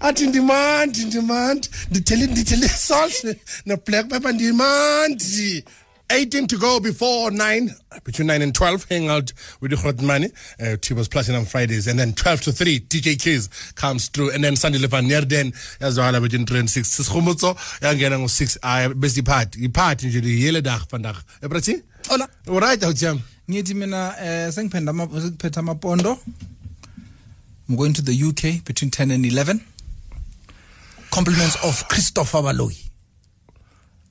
athi 0.00 0.26
ndimandi 0.26 1.04
ndimandi. 1.04 1.68
Ndithele 1.90 2.26
ndithele 2.26 2.68
salt 2.68 3.36
na 3.66 3.76
black 3.76 4.08
pepper 4.08 4.32
ndimandi 4.34 5.64
18 6.10 6.48
to 6.48 6.56
go 6.58 6.80
before 6.80 7.30
9 7.30 7.70
between 8.04 8.26
9 8.26 8.42
and 8.42 8.54
12 8.54 8.88
hang 8.88 9.08
out 9.08 9.32
with 9.60 9.70
the 9.70 10.02
Money 10.02 10.28
uh, 10.60 10.76
Tubers 10.80 11.08
Platinum 11.08 11.44
Fridays 11.44 11.86
and 11.86 11.98
then 11.98 12.12
12 12.12 12.40
to 12.42 12.52
3 12.52 12.80
DJ 12.80 13.20
Keys 13.20 13.48
comes 13.76 14.08
through 14.08 14.30
and 14.32 14.42
then 14.42 14.56
Sunday 14.56 14.78
Levan 14.78 15.06
near 15.06 15.20
then 15.20 15.52
yazwala 15.80 16.20
between 16.20 16.46
3 16.46 16.58
and 16.60 16.68
6 16.68 16.88
sisikhumutso 16.88 17.56
yangena 17.80 18.18
ngo6 18.18 18.58
I 18.62 18.88
basically 18.88 18.92
ay 18.92 18.94
bese 18.94 19.20
iphathi 19.20 19.64
iphathi 19.64 20.06
nje 20.06 20.20
liyele 20.20 20.62
dag 20.62 20.80
vandag 20.90 21.16
ebrathi 21.42 21.82
Hola. 22.08 22.28
alright 22.48 22.82
awujam 22.82 23.20
ngithi 23.50 23.74
mina 23.74 24.14
eh 24.20 24.52
sengiphethe 24.52 24.90
ama 24.90 25.06
sengiphethe 25.06 25.60
amapondo. 25.60 26.18
I'm 27.68 27.76
going 27.76 27.92
to 27.92 28.02
the 28.02 28.12
UK 28.12 28.64
between 28.64 28.90
10 28.90 29.12
and 29.12 29.24
11 29.24 29.60
compliments 31.10 31.56
of 31.64 31.86
Christopher 31.88 32.38
Baloyi 32.42 32.89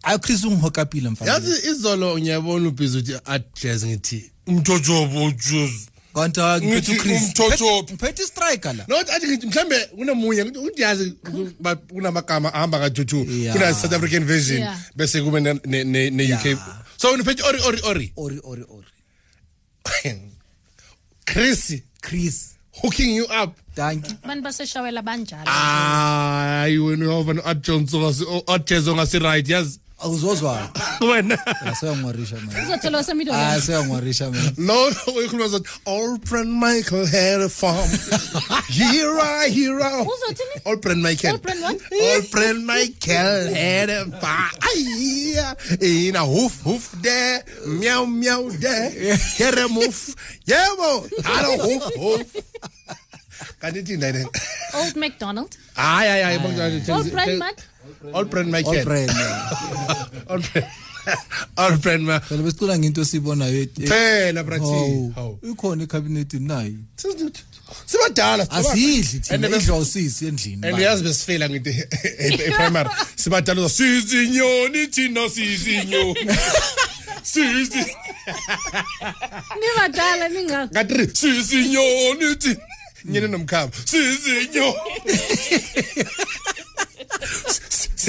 ayo 0.10 0.20
Chris 0.20 0.44
ungihokapile 0.44 1.10
mfana. 1.10 1.32
Yazi 1.32 1.70
izolo 1.72 2.20
ngiyabona 2.20 2.68
ubhizi 2.68 2.98
uthi 2.98 3.14
adjazz 3.26 3.86
ngithi 3.86 4.32
umthojobo 4.48 5.26
ujuzi 5.26 5.88
kanti 6.16 6.40
ngiphethe 6.42 6.66
Ngithi 6.68 6.92
uChris. 6.92 7.22
umthothophi. 7.22 7.94
ngiphethe 7.94 8.24
striker 8.26 8.74
la. 8.76 8.86
Not 8.88 9.10
athi 9.10 9.28
ngithi 9.28 9.48
mhlambe 9.48 9.86
kunomunye 9.86 10.46
ngithi 10.46 10.60
uyazi 10.60 11.14
ba- 11.60 11.76
kunamagama 11.76 12.54
ahamba 12.54 12.80
ka-two 12.80 13.26
Yeah. 13.30 13.54
kuna 13.56 13.74
south 13.74 13.94
african 13.94 14.26
version 14.26 14.58
Yeah. 14.60 14.78
bese 14.96 15.22
kube 15.22 15.40
ne- 15.40 15.60
ne- 15.66 15.84
ne- 15.84 16.10
ne-uk 16.10 16.46
Yeah. 16.46 16.58
so 16.98 17.12
uniphethe 17.14 17.44
ori 17.44 17.60
ori 17.62 17.80
ori. 17.84 18.14
Ori 18.16 18.40
ori 18.44 18.64
ori. 18.70 18.88
Chris. 21.26 21.82
Chris. 22.02 22.56
Hooking 22.82 23.16
you 23.16 23.26
up. 23.44 23.58
Thank 23.76 24.08
you. 24.10 24.16
Abantu 24.24 24.44
baseshawela 24.44 25.02
banjalo. 25.02 25.46
hayi 25.46 26.78
wena 26.78 27.06
uyova 27.06 27.34
no-adjones 27.34 27.94
adjazz 28.48 28.88
ongasi-right 28.88 29.50
yazi? 29.50 29.80
Awuzozwa? 30.00 30.70
Wena. 31.12 31.38
Aseyangwarisha 31.66 32.36
man 32.36 32.64
Uzothola 32.66 32.98
wasemiddle. 32.98 33.34
Ah, 33.34 33.54
aseyangwarisha 33.54 34.32
man 34.32 34.54
uyikhuluma 35.16 35.48
zothi 35.48 35.70
old 35.86 36.22
brand 36.30 36.52
michael 36.54 37.06
had 37.06 37.42
a 37.42 37.50
farm. 37.50 37.90
Hero 38.68 39.50
hero 39.50 40.06
Uzothini? 40.06 40.62
old 40.66 40.82
brand 40.82 41.02
michael. 41.04 41.32
Old 41.34 41.42
Brand 41.42 41.62
what? 41.62 41.82
old 42.02 42.32
brand 42.32 42.66
michael 42.66 43.54
had 43.54 43.90
a 43.90 44.06
farm. 44.06 44.52
Ay, 44.62 45.54
in 45.82 46.16
a 46.16 46.26
hoof 46.26 46.62
hoof 46.64 46.92
there 47.02 47.44
meow 47.68 48.06
meow 48.06 48.50
there 48.50 48.90
here 49.38 49.60
a 49.66 49.68
move 49.70 50.16
yebo. 50.46 51.10
Hello 51.24 51.58
hoof 51.58 51.84
hoof. 51.96 52.36
Kanti 53.62 53.84
thina 53.84 54.08
yena. 54.12 54.26
Old 54.76 54.96
McDonald. 54.96 55.58
hayi 55.76 56.10
hayi 56.24 56.40
hayi 56.40 56.90
Old 56.90 57.12
Brand 57.12 57.38
Mac. 57.40 57.56
all 58.14 58.26
brand 58.26 58.52
my 58.52 58.62
all 58.64 58.84
brand 58.84 59.12
all 60.30 60.40
brand 60.40 60.68
all 61.58 61.78
brand 61.78 62.04
ma. 62.04 62.20
Phela 62.20 62.44
besicula 62.44 62.78
ngento 62.78 63.02
esibonayo 63.02 63.62
eh, 63.62 63.70
phela 63.88 64.44
brathi 64.44 65.12
hawu. 65.16 65.40
Ikhona 65.44 65.84
icabinet 65.84 66.34
nayi. 66.34 66.78
Siziduthi 66.96 67.44
sibadala 67.86 68.52
asidli 68.52 69.20
thina 69.20 69.48
idlosisi 69.48 70.28
endlini 70.28 70.68
and 70.68 70.78
uyazi 70.78 71.04
besifela 71.04 71.50
ngento 71.50 71.70
e-primary 72.50 72.90
e-, 72.90 73.06
sibadala 73.16 73.70
sizinyoni 73.70 74.88
thina 74.88 75.30
sizinyoni. 75.30 76.30
Sizi 77.24 77.86
nibadala 79.60 80.30
ningakho 80.30 80.72
ngathi 80.72 81.16
sizinyoni 81.16 82.36
thina 82.36 82.62
nyene 83.06 83.28
nomkhaba 83.28 83.72
sizinyoni. 83.86 84.80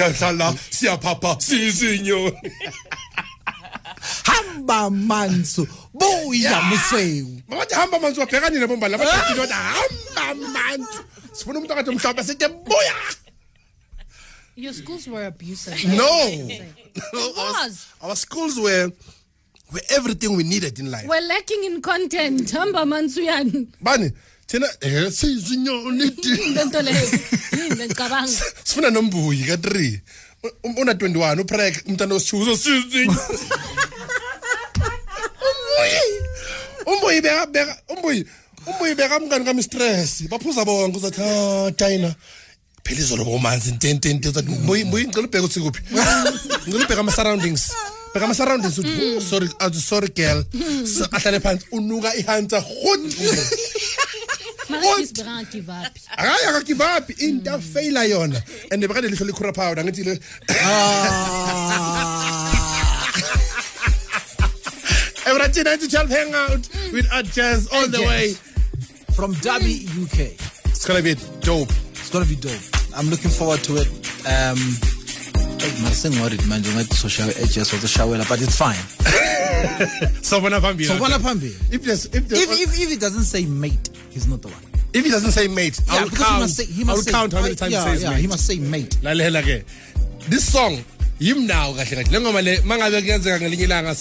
Siyahlala 0.08 0.54
siyaphapha 0.70 1.36
sizinyoni 1.40 2.32
hamba 4.24 4.90
manso 4.90 5.66
buya 5.94 6.60
muswewu 6.62 7.40
makathi 7.48 7.74
hamba 7.74 7.98
manzi 8.00 8.20
wabhekanile 8.20 8.66
bomba 8.66 8.88
labaindoda 8.88 9.54
ah! 9.56 9.74
hamba 10.14 10.48
manzi 10.48 10.98
sifuna 11.32 11.58
umuntu 11.58 11.72
akade 11.72 11.90
mhlawumbe 11.90 12.24
sithi 12.24 12.48
buya 12.48 12.94
Your 14.56 14.74
schools 14.74 15.06
were 15.08 15.24
abusive. 15.24 15.86
No. 15.96 16.26
It 16.26 16.60
no 17.14 17.20
our, 17.38 17.52
was. 17.64 17.86
our 18.02 18.14
schools 18.16 18.58
were 18.60 18.92
were 19.72 19.80
everything 19.88 20.36
we 20.36 20.42
needed 20.42 20.78
in 20.78 20.90
life. 20.90 21.06
We're 21.06 21.26
lacking 21.26 21.64
in 21.64 21.80
content. 21.80 22.50
Hamba 22.50 22.80
mansuyan. 22.84 23.68
Bani, 23.80 24.10
thina 24.50 24.66
eh 24.80 25.10
sizinyoni. 25.12 26.06
Lento 26.54 26.82
leyo. 26.86 27.06
Yini 27.52 27.84
ngicabanga. 27.86 28.42
Sifuna 28.64 28.90
nombuyi 28.90 29.44
ka 29.46 29.56
3. 29.56 30.00
Una 30.80 30.92
21 30.92 31.40
uprek 31.40 31.82
umntana 31.86 32.14
osithuzo 32.14 32.56
sizinyo. 32.56 33.16
Umbuyi. 36.86 37.20
Beka 37.20 37.46
beka 37.46 37.76
umbuyi. 37.88 38.24
Umbuyi 38.66 38.94
beka 38.94 39.20
mngani 39.20 39.44
kami 39.44 39.62
stress. 39.62 40.22
Baphuza 40.28 40.64
bonke 40.64 40.96
uzathi 40.98 41.20
ah 41.22 41.70
Dina. 41.70 42.14
Phela 42.84 43.00
izolo 43.00 43.24
bomanzi 43.24 43.70
intente 43.70 44.10
into 44.10 44.28
uzathi 44.30 44.48
umbuyi 44.50 44.82
umbuyi 44.84 45.04
ngicela 45.06 45.26
ubheke 45.28 45.44
uthi 45.44 45.60
kuphi. 45.60 45.80
Ngicela 45.92 46.84
ubheke 46.84 47.00
ama 47.00 47.12
surroundings. 47.12 47.70
Bheka 48.14 48.24
ama 48.24 48.34
surroundings 48.34 48.78
uthi 48.78 49.16
"Oh, 49.16 49.20
sorry 49.20 49.48
uh, 49.60 49.72
sorry 49.72 50.08
girl. 50.08 50.42
So, 50.86 51.04
Ahlale 51.12 51.40
phansi 51.40 51.66
unuka 51.72 52.14
ihanta 52.16 52.58
hot. 52.60 53.00
Mara 54.70 55.00
isibheka 55.02 55.50
give 55.52 55.68
up. 55.68 55.96
hayi 56.16 56.44
akagive 56.50 56.80
up 56.96 57.10
into 57.20 57.50
afeyila 57.50 58.04
yona 58.08 58.42
and 58.72 58.82
bekade 58.82 59.08
lihlo 59.10 59.26
likhura 59.30 59.52
powder 59.54 59.82
ngithi 59.84 60.04
le 60.06 60.14
Everything 65.26 65.64
9 65.64 65.78
to 65.78 65.88
12 65.88 66.08
hang 66.08 66.34
out 66.34 66.68
with 66.92 67.06
Art 67.12 67.26
Jazz 67.26 67.68
all 67.72 67.86
the 67.86 67.98
Jazz. 67.98 68.06
way. 68.08 68.32
From 69.14 69.32
Derby, 69.34 69.86
UK. 70.02 70.34
It's 70.70 70.86
gonna 70.86 71.02
be 71.02 71.14
dope. 71.40 71.70
It's 71.92 72.10
gonna 72.10 72.24
be 72.24 72.36
dope. 72.36 72.60
I'm 72.96 73.08
looking 73.10 73.30
forward 73.30 73.60
to 73.64 73.76
it. 73.76 73.88
Um, 74.26 74.58
masengworried 75.82 76.42
manje 76.46 76.70
ngathi 76.70 76.96
soshawe 76.96 77.32
edges 77.42 77.72
wazoshawela 77.72 78.28
but 78.28 78.40
it's 78.40 78.56
fine. 78.56 78.84
So 80.22 80.40
when 80.40 80.54
I'm 80.54 80.62
so 80.82 80.98
bona 80.98 81.18
phambili 81.18 81.54
if 81.72 81.86
if, 81.86 82.14
if, 82.14 82.32
if, 82.32 82.80
if 82.80 82.92
it 82.92 83.00
doesn't 83.00 83.24
say 83.24 83.44
mate 83.44 83.90
he's 84.10 84.26
not 84.26 84.42
the 84.42 84.48
one. 84.48 84.62
If 84.92 85.04
he 85.04 85.10
doesn't 85.10 85.32
say 85.32 85.46
mate, 85.46 85.80
I 85.88 86.02
will 86.02 86.10
count. 86.10 86.34
he 86.34 86.40
must 86.40 86.56
say 86.56 86.64
he 86.64 86.82
I 86.82 86.92
will 86.92 87.02
say 87.02 87.10
count 87.12 87.32
how 87.32 87.42
many 87.42 87.54
times 87.54 87.72
yeah, 87.72 87.84
he 87.84 87.90
says 87.90 88.02
yeah, 88.02 88.10
mate. 88.10 88.20
he 88.20 88.26
must 88.26 88.46
say 88.46 88.58
mate. 88.58 88.96
Lalela 89.02 89.42
ke. 89.42 89.64
This 90.28 90.52
song 90.52 90.78
yimnawo 91.20 91.76
kahle 91.76 92.04
kahle. 92.04 92.42
Le 92.42 92.62
mangabe 92.62 93.02
kuyenzeka 93.02 93.38
ngelinye 93.40 93.66
ilanga 93.66 93.94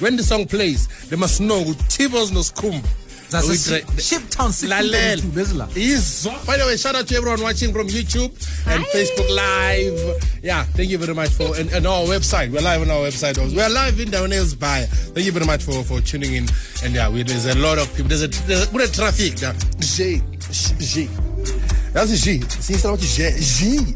when 0.00 0.16
the 0.16 0.22
song 0.22 0.46
plays 0.46 0.88
they 1.08 1.16
must 1.16 1.40
know 1.40 1.62
ukuthi 1.62 2.08
Tibos 2.08 2.30
nosikhumba 2.30 2.86
That's 3.30 3.46
a 3.46 3.50
We 3.50 3.56
ship- 3.56 3.86
dra- 3.86 3.96
Shiptown 3.96 4.50
1632, 4.54 4.68
Lalela. 4.68 5.32
bezla. 5.34 5.66
Izwa. 5.74 6.46
By 6.46 6.56
the 6.58 6.66
way, 6.66 6.76
shout 6.76 6.94
out 6.94 7.06
to 7.08 7.16
everyone 7.16 7.42
watching 7.42 7.72
from 7.72 7.88
YouTube 7.88 8.30
and 8.68 8.84
Facebook 8.86 9.28
Live. 9.34 10.22
Yeah, 10.42 10.62
thank 10.64 10.90
you 10.90 10.98
very 10.98 11.14
much 11.14 11.30
for 11.30 11.56
and, 11.58 11.70
and 11.72 11.86
our 11.86 12.04
website. 12.04 12.52
We're 12.52 12.60
live 12.62 12.82
on 12.82 12.90
our 12.90 12.98
website. 13.06 13.36
also. 13.38 13.54
We're 13.56 13.68
live 13.68 13.98
in 13.98 14.08
Downers 14.10 14.58
Bay. 14.58 14.86
Thank 14.88 15.26
you 15.26 15.32
very 15.32 15.44
much 15.46 15.62
for 15.64 15.82
for 15.82 16.00
tuning 16.00 16.34
in. 16.34 16.46
And 16.84 16.94
yeah, 16.94 17.08
we, 17.08 17.22
there's 17.24 17.46
a 17.46 17.58
lot 17.58 17.78
of 17.78 17.88
people. 17.94 18.08
There's 18.08 18.22
a 18.22 18.28
there's 18.46 18.66
a, 18.68 18.70
what 18.70 18.82
a 18.88 18.92
traffic 18.92 19.42
now. 19.42 19.52
J 19.80 20.22
J. 20.78 21.06
That's 21.92 22.12
a 22.12 22.16
G. 22.16 22.40
See, 22.42 22.74
it's 22.74 22.84
not 22.84 22.98
J 23.00 23.34
G. 23.40 23.94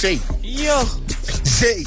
J 0.00 0.18
Yo. 0.42 0.84
J. 1.58 1.84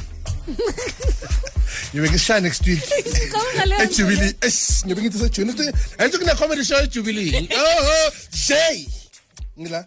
You 1.94 2.02
make 2.02 2.12
a 2.14 2.18
shine 2.18 2.44
next 2.44 2.66
week. 2.66 2.80
Ngicabanga 2.80 3.66
leyo 3.66 3.80
at 3.80 3.92
Jubilee. 3.92 4.34
Eish, 4.42 4.84
ngibe 4.86 5.02
ngithi 5.02 5.18
seJune. 5.18 5.54
Ayitho 6.00 6.18
kune 6.20 6.36
comedy 6.36 6.64
show 6.64 6.78
at 6.78 6.90
Jubilee. 6.90 7.48
Oh, 7.54 8.10
J. 8.32 8.88
Ngila. 9.60 9.86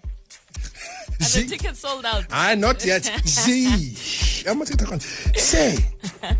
And 1.19 1.29
the 1.33 1.47
tickets 1.49 1.81
sold 1.81 2.05
out. 2.05 2.25
Ah, 2.31 2.55
not 2.55 2.85
yet. 2.85 3.05
Z. 3.27 4.45
Amathitha 4.47 4.87
khona. 4.87 5.03
Say. 5.37 5.79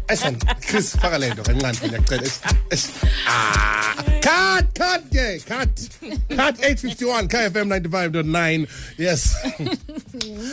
Asan, 0.09 0.39
Chris 0.63 0.97
faka 0.97 1.19
lento 1.19 1.43
kancane 1.43 1.89
ngiyacela. 1.89 2.31
Ah. 3.27 3.95
Cut, 4.23 4.75
cut, 4.75 5.05
yeah, 5.13 5.39
cut. 5.39 5.69
Cut 6.29 6.59
851 6.59 7.29
KFM 7.29 7.69
95.9. 7.89 8.99
Yes. 8.99 9.35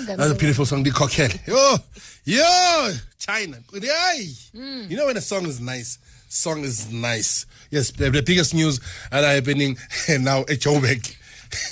That's 0.07 0.31
a 0.31 0.35
beautiful 0.35 0.65
song, 0.65 0.83
the 0.83 0.91
cockhead. 0.91 1.45
Yo, 1.47 1.75
yo, 2.25 2.93
China. 3.17 3.57
Yay. 3.73 4.29
You 4.53 4.95
know 4.97 5.07
when 5.07 5.17
a 5.17 5.21
song 5.21 5.45
is 5.47 5.59
nice, 5.59 5.97
song 6.29 6.63
is 6.63 6.91
nice. 6.91 7.45
Yes, 7.71 7.91
the, 7.91 8.11
the 8.11 8.21
biggest 8.21 8.53
news 8.53 8.79
that 9.11 9.23
are 9.23 9.33
happening 9.33 9.77
now 10.19 10.41
at 10.41 10.59
Joburg. 10.59 11.15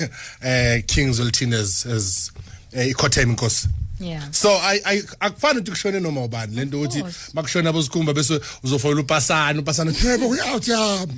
uh, 0.01 0.81
King 0.87 1.09
Zwelithini 1.09 1.53
has, 1.53 1.83
has 1.83 2.31
uh, 2.73 2.77
ikhotheme 2.79 3.35
inkosi. 3.35 3.67
Yeah. 4.01 4.31
so 4.31 4.49
i 4.49 4.81
i 4.85 5.03
akufani 5.19 5.59
ukuthi 5.59 5.71
kushone 5.71 5.99
noma 5.99 6.23
ubani 6.23 6.55
lento 6.55 6.77
ukuthi 6.77 7.01
course. 7.01 7.33
makushona 7.33 7.69
abozikhumba 7.69 8.13
bese 8.13 8.41
uzofoyela 8.63 9.01
upasana 9.01 9.59
upasana 9.59 9.93
yebo 10.03 10.27
uyaut 10.27 10.67
yami 10.67 11.13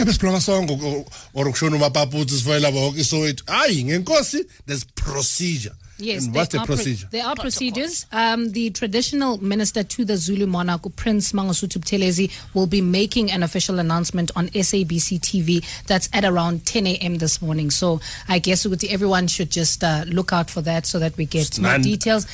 ebe 0.00 0.12
siphonga 0.12 0.40
songo 0.40 1.04
or 1.34 1.50
kushona 1.50 1.76
umapaputsi 1.76 2.38
sifoyela 2.38 2.70
bonke 2.72 3.00
isowethu 3.00 3.44
hayi 3.46 3.84
ngenkosi 3.84 4.46
there's 4.66 4.84
procedure 4.94 5.74
Yes, 5.98 6.26
and 6.26 6.34
there 6.34 6.40
what's 6.40 6.52
the 6.52 6.60
are 6.60 6.66
pro- 6.66 6.76
there 7.10 7.26
are 7.26 7.34
procedures. 7.34 8.06
Um, 8.12 8.52
the 8.52 8.70
traditional 8.70 9.38
minister 9.38 9.82
to 9.82 10.04
the 10.04 10.16
Zulu 10.16 10.46
monarch, 10.46 10.82
Prince 10.96 11.32
Mangosuthu 11.32 11.78
Buthelezi, 11.78 12.30
will 12.54 12.66
be 12.66 12.80
making 12.80 13.30
an 13.32 13.42
official 13.42 13.78
announcement 13.78 14.30
on 14.36 14.48
SABC 14.48 15.20
TV. 15.20 15.64
That's 15.86 16.08
at 16.12 16.24
around 16.24 16.66
10 16.66 16.86
a.m. 16.86 17.16
this 17.16 17.42
morning. 17.42 17.70
So 17.70 18.00
I 18.28 18.38
guess 18.38 18.66
everyone 18.88 19.26
should 19.26 19.50
just 19.50 19.82
uh, 19.82 20.04
look 20.06 20.32
out 20.32 20.50
for 20.50 20.60
that 20.62 20.86
so 20.86 20.98
that 20.98 21.16
we 21.16 21.26
get 21.26 21.58
more 21.60 21.78
details. 21.78 22.26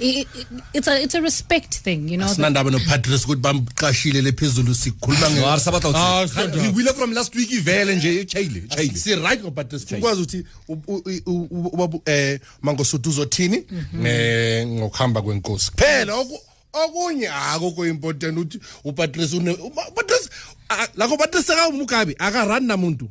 It, 0.00 0.28
it, 0.34 0.46
it's 0.74 0.86
a 0.88 1.02
it's 1.02 1.14
a 1.14 1.20
respect 1.20 1.74
thing, 1.74 2.08
you 2.08 2.16
know. 2.18 2.28
sinandaba 2.28 2.70
nopatrice 2.70 3.24
ukuthi 3.24 3.40
bamqashile 3.42 4.22
lephezulu 4.22 4.74
sikhuluma 4.74 5.26
nge- 5.28 5.40
Ngwari 5.40 5.60
sabatla 5.60 5.90
Ah, 5.94 6.22
uthi. 6.24 6.34
sodwa. 6.34 6.62
We- 6.62 6.68
we 6.68 6.82
left 6.82 6.98
from 6.98 7.12
last 7.12 7.34
week 7.34 7.50
ivele 7.50 7.96
nje 7.96 8.20
echayile 8.20 8.62
echayile. 8.64 8.94
si 8.98 9.14
right 9.16 9.40
ngopatrice 9.42 9.96
ukwazi 9.96 10.22
ukuthi 10.22 10.44
u- 10.68 10.82
u- 10.86 11.02
u- 11.26 11.48
u- 11.50 11.70
ubaba 11.72 11.98
eh 12.06 12.40
mangosuthu 12.62 13.10
uzothini 13.10 13.64
eh 14.04 14.66
ngokuhamba 14.66 15.22
kwenkosi 15.22 15.70
phela 15.76 16.14
oku- 16.14 16.40
okunye 16.72 17.28
akukho 17.28 17.86
important 17.86 18.38
ukuthi 18.38 18.60
upatrice 18.84 19.36
une 19.36 19.50
upa- 19.52 19.90
patrice 19.94 20.28
ah, 20.68 20.86
lakho 20.96 21.16
patrice 21.16 21.54
ka 21.54 21.68
umukabi 21.68 22.14
akarani 22.18 22.66
namuntu 22.66 23.08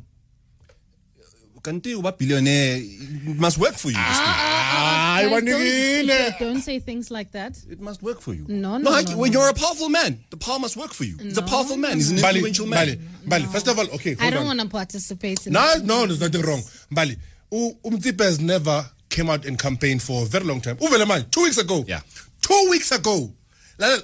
Kanti 1.62 1.94
uba 1.94 2.12
billionaire 2.12 2.78
it 2.80 3.38
must 3.38 3.58
work 3.58 3.74
for 3.74 3.88
you. 3.88 3.96
this 3.96 4.18
thing. 4.18 4.26
hayi 4.26 5.28
Guys, 5.28 5.42
banikile 5.42 6.06
don't, 6.38 6.38
don't 6.38 6.60
say 6.62 6.78
things 6.78 7.10
like 7.10 7.32
that. 7.32 7.58
It 7.70 7.80
must 7.80 8.02
work 8.02 8.20
for 8.20 8.34
you. 8.34 8.44
No, 8.48 8.78
no, 8.78 8.90
like, 8.90 9.08
no, 9.08 9.16
when 9.18 9.32
no. 9.32 9.40
you're 9.40 9.48
a 9.50 9.54
powerful 9.54 9.88
man, 9.88 10.18
the 10.30 10.36
power 10.36 10.58
must 10.58 10.76
work 10.76 10.92
for 10.92 11.04
you. 11.04 11.16
He's 11.18 11.38
a 11.38 11.42
powerful 11.42 11.76
man. 11.76 11.94
He's 11.96 12.10
an 12.10 12.18
Mbali, 12.18 12.34
influential 12.36 12.66
Mbali, 12.66 12.98
man. 13.26 13.42
Mbali, 13.42 13.52
first 13.52 13.66
of 13.68 13.78
all 13.78 13.86
okay 13.94 14.16
I 14.20 14.30
don't 14.30 14.46
want 14.46 14.60
to 14.60 14.68
participate 14.68 15.46
in 15.46 15.52
No, 15.52 15.60
that. 15.74 15.84
no, 15.84 16.06
there's 16.06 16.20
nothing 16.20 16.42
wrong. 16.42 16.62
Bali 16.90 17.16
U- 17.50 17.76
Umotsepe 17.84 18.20
has 18.22 18.40
never 18.40 18.84
came 19.08 19.30
out 19.30 19.44
and 19.46 19.58
campaigned 19.58 20.02
for 20.02 20.22
a 20.22 20.26
very 20.26 20.44
long 20.44 20.60
time. 20.60 20.76
Uvele 20.76 21.04
manje, 21.06 21.30
two 21.30 21.42
weeks 21.42 21.58
ago. 21.58 21.84
Yeah. 21.88 22.00
Two 22.42 22.66
weeks 22.70 22.92
ago. 22.92 23.32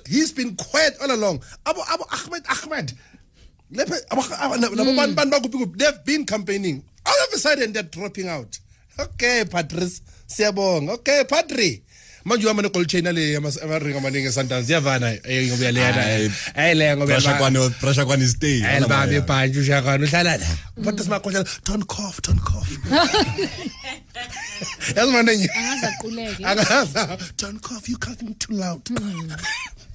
He's 0.07 0.31
been 0.33 0.55
quiet 0.57 0.95
all 1.03 1.11
along. 1.13 1.41
Abo, 1.67 1.81
abo, 1.83 2.05
Ahmed, 2.13 2.43
Ahmed. 2.49 2.93
Hmm. 3.73 3.79
They've 5.77 6.05
been 6.05 6.25
campaigning. 6.27 6.85
All 7.07 7.13
of 7.29 7.35
a 7.35 7.39
sudden, 7.39 7.73
they're 7.73 7.83
dropping 7.83 8.29
out. 8.29 8.59
Okay, 8.99 9.45
Patrice. 9.51 10.01
Siyabonga. 10.27 10.93
Okay, 10.93 11.25
Padre. 11.29 11.83
manje 12.27 12.47
uhamba 12.47 12.63
ne-gold 12.63 12.89
chain 12.89 13.07
ale 13.07 13.37
amaringa 13.37 13.99
amaningi 13.99 14.27
esantans 14.29 14.71
iyavana 14.71 15.13
eh, 15.25 15.47
ngoba 15.49 15.61
uyaleya 15.61 15.93
Hayi. 15.93 16.25
Eh. 16.25 16.31
ayi 16.55 16.75
leya 16.75 16.97
ngoba 16.97 17.07
Pressure 17.07 17.31
uyalibamba. 17.33 17.61
kwani 17.61 17.75
pressure 17.81 18.05
kwani 18.07 18.27
stay. 18.29 18.63
elibambe 18.77 19.17
ibhantshi 19.17 19.59
ushakana 19.61 20.05
uhlala 20.05 20.37
la 20.37 20.47
but 20.77 21.01
simakhohlana 21.01 21.49
don't 21.65 21.85
cough 21.87 22.21
don't 22.23 22.41
cough 22.41 22.69
yazi 24.97 25.13
manenye 25.13 25.49
Angaze 25.55 25.87
aquleke. 25.87 26.45
akaza 26.47 27.19
don't 27.37 27.61
cough 27.61 27.89
you 27.89 27.99
coughing 27.99 28.35
too 28.39 28.55
loud 28.55 28.89
hmm. 28.89 29.31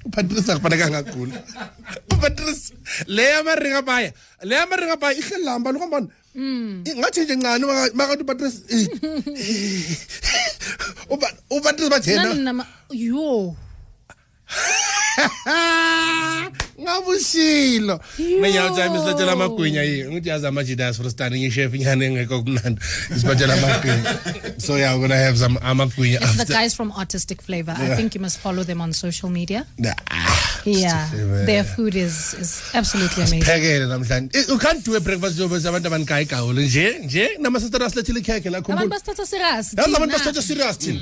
upatrice 0.09 0.51
akufanekanga 0.51 0.97
agula 0.97 1.43
upatrice 2.13 2.73
le 3.07 3.33
amaringa 3.37 3.81
baya 3.81 4.11
le 4.41 4.57
amaringa 4.57 4.97
baya 4.97 5.17
ihlelamba 5.17 5.71
lokwambona 5.71 6.07
mm. 6.35 6.83
ngathi 6.97 7.21
nje 7.21 7.35
ncane 7.35 7.65
makathi 7.93 8.23
upatrice 8.23 8.59
eh, 8.69 8.87
eh, 11.09 11.33
upatrice 11.49 11.89
bathi 11.89 12.11
yena 12.11 12.65
yo. 12.89 13.55
ngabushilo 16.81 17.99
ngenyawutsami 18.19 18.95
Yo. 18.95 19.01
silotshela 19.03 19.31
amagwinya 19.31 19.81
yi 19.83 20.05
ngithi 20.11 20.29
yazi 20.29 20.47
amajidas 20.47 20.97
frostan 20.97 21.33
ngishef 21.39 21.73
inyane 21.73 22.05
engekho 22.05 22.43
kumnandi 22.43 22.81
sibotshela 23.19 23.53
amagwinya 23.53 24.03
so 24.65 24.77
yeah 24.77 24.93
we're 24.95 25.07
gonna 25.07 25.15
have 25.25 25.37
some 25.37 25.57
amagwinya 25.61 26.19
It's 26.21 26.37
the 26.37 26.45
guys 26.53 26.73
from 26.75 26.91
Artistic 26.91 27.41
Flavor. 27.41 27.75
I 27.77 27.95
think 27.95 28.15
you 28.15 28.21
must 28.21 28.37
follow 28.39 28.63
them 28.63 28.81
on 28.81 28.93
social 28.93 29.29
media. 29.29 29.65
Nah, 29.77 29.93
Yeah, 30.65 31.07
their 31.45 31.63
food 31.63 31.95
is 31.95 32.33
is 32.43 32.51
absolutely 32.73 33.23
amazing. 33.23 33.87
namhlanje. 33.89 34.35
Eh, 34.35 34.43
you 34.49 34.57
can't 34.59 34.83
do 34.83 34.95
a 34.95 34.99
breakfast 34.99 35.37
job 35.37 35.51
abantu 35.53 35.87
abanikayigawule 35.87 36.65
nje 36.65 36.99
nje 37.05 37.29
namasisitera 37.39 37.85
asilethile 37.85 38.19
ikhekhe 38.19 38.49
Abantu 38.49 38.51
lakhumbula 38.55 38.89
basithatha 38.89 39.25
serious. 39.25 39.73
yazi 39.73 39.95
abantu 39.95 40.11
basithatha 40.13 40.41
serious 40.41 40.77
thina. 40.77 40.99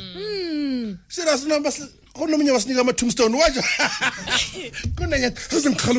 Serious 1.10 1.44
number 1.46 1.72
kunomnye 2.18 2.52
wasinika 2.52 2.82
ama-tombstone 2.82 3.38
watsho 3.38 3.64
kunanyaka 4.96 5.42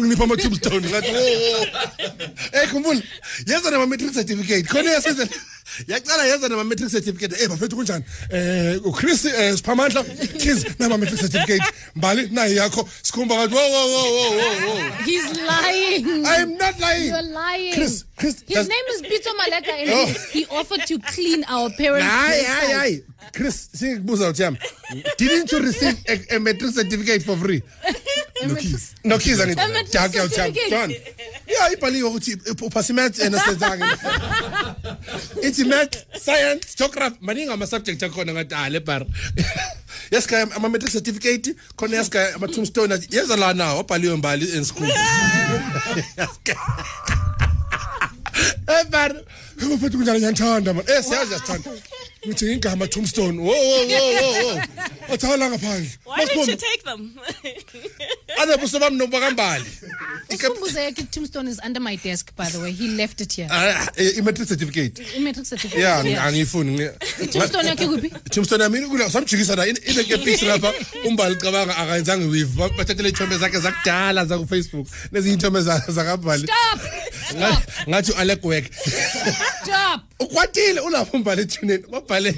ukunipha 0.01 0.25
ama-tombstone 0.25 0.89
ngathi 0.89 1.11
oh, 1.11 1.63
oh. 1.63 2.63
ekhumbula 2.63 3.03
yenza 3.47 3.71
nama-matric 3.71 4.13
certificate. 4.13 4.63
Khona 4.69 4.91
yasenza 4.91 5.29
yacala 5.87 6.25
yeza 6.27 6.49
nama-matric 6.49 6.91
certificate. 6.91 7.33
Ey 7.43 7.47
bafethu 7.49 7.77
kunjani? 7.77 8.05
Um 8.33 8.91
uchris 8.93 9.25
um 9.25 9.57
siphamandla 9.57 10.05
kis 10.39 10.65
nama-matric 10.79 11.21
certificate. 11.21 11.63
Mbali 11.97 12.29
nayi 12.33 12.57
yakho. 12.57 12.89
Sikhumba 13.03 13.35
ngathi 13.35 13.55
wo 13.55 13.61
wo 13.61 13.87
wo 13.93 14.03
wo 14.11 14.31
wo 14.37 14.75
wo. 14.75 14.91
He's 15.05 15.27
lying. 15.51 16.25
i'm 16.27 16.57
not 16.57 16.79
lying. 16.81 17.09
You're 17.09 17.23
lying. 17.23 17.75
Chris, 17.75 18.05
Chris, 18.17 18.43
His 18.47 18.57
does- 18.57 18.69
name 18.69 18.85
is 18.95 19.01
Peter 19.03 19.31
Maleka 19.41 19.73
and 19.81 19.91
Oh. 19.91 20.07
he, 20.33 20.47
offered 20.47 20.87
to 20.87 20.99
clean 20.99 21.45
our 21.49 21.71
parents' 21.71 22.07
hayi 22.07 22.45
hayi 22.45 22.73
hayi 22.73 23.05
chris 23.33 23.69
singikubuza 23.79 24.29
uthi 24.29 24.43
yami 24.43 24.59
didn't 25.19 25.53
you 25.53 25.59
receive 25.59 25.97
a, 26.09 26.37
a 26.37 26.39
matric 26.41 26.73
certificate 26.75 27.23
for 27.25 27.37
free 27.37 27.63
nokhiza 29.05 29.47
nithi 29.47 29.63
jake 29.93 30.21
awujump 30.21 30.57
John 30.71 30.91
yeah 31.47 31.73
ibhaliwe 31.73 32.09
ukuthi 32.09 32.37
uphasa 32.63 32.93
maths 32.93 33.21
and 33.21 33.35
asenzange 33.35 33.85
ithi 35.43 35.65
maths 35.65 35.99
science 36.25 36.77
geography. 36.79 37.17
Maningi 37.21 37.53
ama 37.53 37.67
subject 37.67 38.03
akhona 38.03 38.33
ngadala 38.33 38.81
bar 38.81 39.07
yesikhaya 40.11 40.49
ama 40.57 40.69
matric 40.69 40.93
certificate 40.93 41.55
khona 41.77 41.97
yesikhaya 41.97 42.35
ama 42.35 42.49
tombstone. 42.49 42.99
Yeza 43.11 43.37
la 43.37 43.55
nawo 43.55 43.81
abhaliwe 43.81 44.17
mbali 44.17 44.47
in 44.57 44.65
school. 44.65 44.89
Ebar 48.81 49.13
bar, 49.59 49.69
ubaphethe 49.69 49.97
kunjani 49.97 50.19
ngiyanthanda 50.19 50.75
man. 50.75 50.85
Eh 50.89 51.03
siyazi 51.05 51.29
siyasithanda. 51.31 51.71
Ngithi 52.27 52.53
ingama 52.53 52.87
tombstone. 52.87 53.39
Wo 53.41 53.53
wo 53.53 53.87
wo 53.87 53.99
wo 54.21 54.33
wo. 54.45 54.63
Othala 55.09 55.49
ngaphandle. 55.51 55.91
Why 56.05 56.25
didn't 56.25 56.49
you 56.49 56.57
take 56.57 56.83
them? 56.85 57.19
Ade 58.39 58.57
buso 58.61 58.79
bami 58.81 58.97
nobakambali. 58.99 59.65
Usikhumbuze 60.29 60.93
ke 60.95 61.03
tombstone 61.11 61.49
is 61.49 61.61
under 61.65 61.81
my 61.81 61.97
desk 61.97 62.35
by 62.37 62.45
the 62.51 62.59
way. 62.61 62.73
He 62.73 62.89
left 62.89 63.21
it 63.21 63.33
here. 63.33 63.49
Ah, 63.51 63.89
i 63.99 64.21
matric 64.21 64.49
certificate. 64.49 65.01
I-matric 65.17 65.47
certificate. 65.47 65.81
Yeah, 65.81 66.03
Yeah. 66.03 66.27
angifuni. 66.27 66.89
Tombstone 67.33 67.65
yakhe 67.69 67.87
kuphi? 67.87 68.11
Tombstone 68.35 68.63
yami 68.63 68.81
kula 68.89 69.11
samjikisa 69.11 69.57
la 69.57 69.65
ile 69.67 70.05
ke 70.05 70.19
picture 70.25 70.49
lapha 70.49 70.73
umbali 71.07 71.37
cabanga 71.37 71.77
akayenzanga 71.77 72.27
weave. 72.27 72.69
Bathathele 72.77 73.09
ithombe 73.09 73.39
zakhe 73.39 73.59
zakudala 73.61 74.27
za 74.27 74.39
ku 74.39 74.47
Facebook. 74.47 74.87
Lezi 75.13 75.33
ithombe 75.33 75.61
zakabali. 75.63 76.43
Stop. 76.47 76.81
Nga- 77.37 77.63
Ngathi 77.89 78.13
Alec 78.19 78.43
work. 79.49 79.65
Stop. 79.65 80.01
ukwatile 80.21 80.81
ulapho 80.81 81.17
umbhale 81.17 81.43
ethuneni 81.43 81.85
babhale 81.93 82.31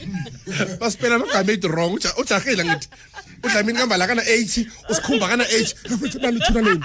basipela 0.81 1.15
amagama 1.17 1.53
ethi 1.53 1.67
wrong 1.69 1.93
uja- 1.97 2.15
ujahile 2.21 2.65
ngithi 2.65 2.89
udlamini 3.45 3.79
kambala 3.79 4.07
kana 4.07 4.23
80 4.23 4.67
usikhumba 4.91 5.29
kana 5.29 5.45
80 5.45 5.99
futhi 5.99 6.19
nalithuna 6.19 6.61
leni 6.61 6.85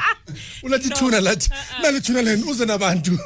ulathi 0.63 0.89
thuna 0.89 1.19
lathi 1.21 1.49
nalithuna 1.81 2.21
leni 2.21 2.43
uze 2.43 2.65
nabantu. 2.65 3.19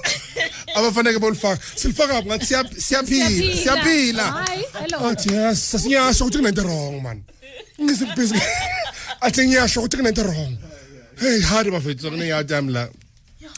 Abafanele 0.75 1.19
bolifaka. 1.19 1.61
Silifaka 1.75 2.21
ngathi 2.23 2.45
siya- 2.45 2.81
siyaphila 2.81 3.55
siyaphila. 3.63 4.23
Hayi, 4.31 4.63
hello. 4.79 5.09
athi 5.09 5.33
yes 5.33 5.71
sasiyasho 5.71 6.23
ukuthi 6.25 6.37
kunento 6.37 6.63
wrong 6.63 7.01
man. 7.01 7.23
Ngisibhizi 7.81 8.35
athi 9.25 9.47
ngiyasho 9.47 9.79
ukuthi 9.79 9.97
kunento 9.97 10.23
wrong. 10.23 10.57
Hey 11.19 11.39
hard 11.41 11.67
bafethu 11.71 12.01
sokuneyatami 12.01 12.71
la. 12.73 12.89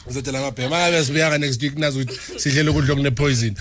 Uzotela 0.06 0.38
amabhema 0.38 0.76
ah, 0.76 0.88
ngabe 0.88 1.04
sibuyaka 1.04 1.38
next 1.38 1.62
week 1.62 1.78
nazi 1.78 2.00
ukuthi 2.00 2.40
sidlele 2.40 2.70
ukudla 2.70 2.92
okune-poison 2.94 3.54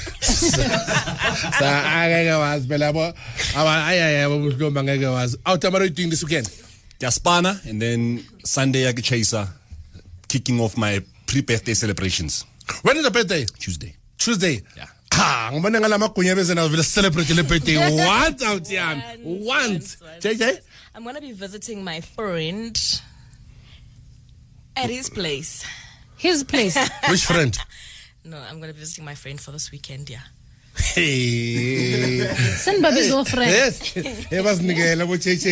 sa 1.59 1.67
angeke 2.01 2.31
wazi 2.31 2.67
phela 2.67 2.85
yabo. 2.85 3.13
Ayayabo 3.55 4.39
buhlomba 4.39 4.81
angeke 4.81 5.05
wazi. 5.05 5.37
Out 5.45 5.65
amaro 5.65 5.85
you 5.85 5.89
doing 5.89 6.09
this 6.09 6.23
weekend? 6.23 6.47
Jaspana 6.99 7.63
and 7.69 7.81
then 7.81 8.23
Sunday 8.43 8.87
I 8.87 8.93
chaser 8.93 9.37
uh, 9.37 9.47
kicking 10.27 10.59
off 10.59 10.77
my 10.77 11.01
pre-birthday 11.27 11.73
celebrations. 11.73 12.45
When 12.83 12.97
is 12.97 13.03
the 13.03 13.11
birthday? 13.11 13.45
Tuesday. 13.59 13.95
tuesday? 14.17 14.61
Yeah. 14.77 14.87
ha 15.11 15.49
ngibona 15.53 15.79
ngala 15.79 15.97
magunya 15.97 16.35
beze 16.35 16.53
nazo 16.55 16.69
vele 16.69 16.83
celebrate 16.83 17.33
le 17.33 17.43
birthday. 17.43 17.77
Once 18.07 18.43
out 18.43 18.63
yami. 18.63 19.01
Once 19.23 19.97
jj 20.19 20.61
I'm 20.95 21.03
gonna 21.03 21.21
be 21.21 21.31
visiting 21.31 21.83
my 21.83 22.01
friend 22.01 22.77
at 24.75 24.89
his 24.89 25.09
place. 25.09 25.65
His 26.21 26.43
place. 26.43 26.77
which 27.09 27.25
friend 27.25 27.57
No, 28.23 28.37
I'm 28.37 28.59
gonna 28.61 28.73
be 28.73 28.79
visiting 28.79 29.05
my 29.05 29.15
friend 29.15 29.41
for 29.41 29.51
this 29.51 29.71
weekend. 29.71 30.07
Yeah. 30.09 30.19
hey 30.93 32.27
Send 32.57 32.81
Bobby's 32.83 33.11
old 33.11 33.27
friend. 33.27 33.49
yes 33.51 33.81
ebasinikela 34.31 35.07
bo 35.07 35.17
jj 35.17 35.45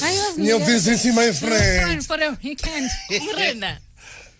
Hayi, 0.00 0.18
wazi 0.18 0.40
ngiyovisit 0.40 1.14
my 1.14 1.24
Your 1.24 1.32
friend 1.34 2.06
for 2.06 2.16
a 2.16 2.36
weekend. 2.42 2.90
Murena. 3.10 3.76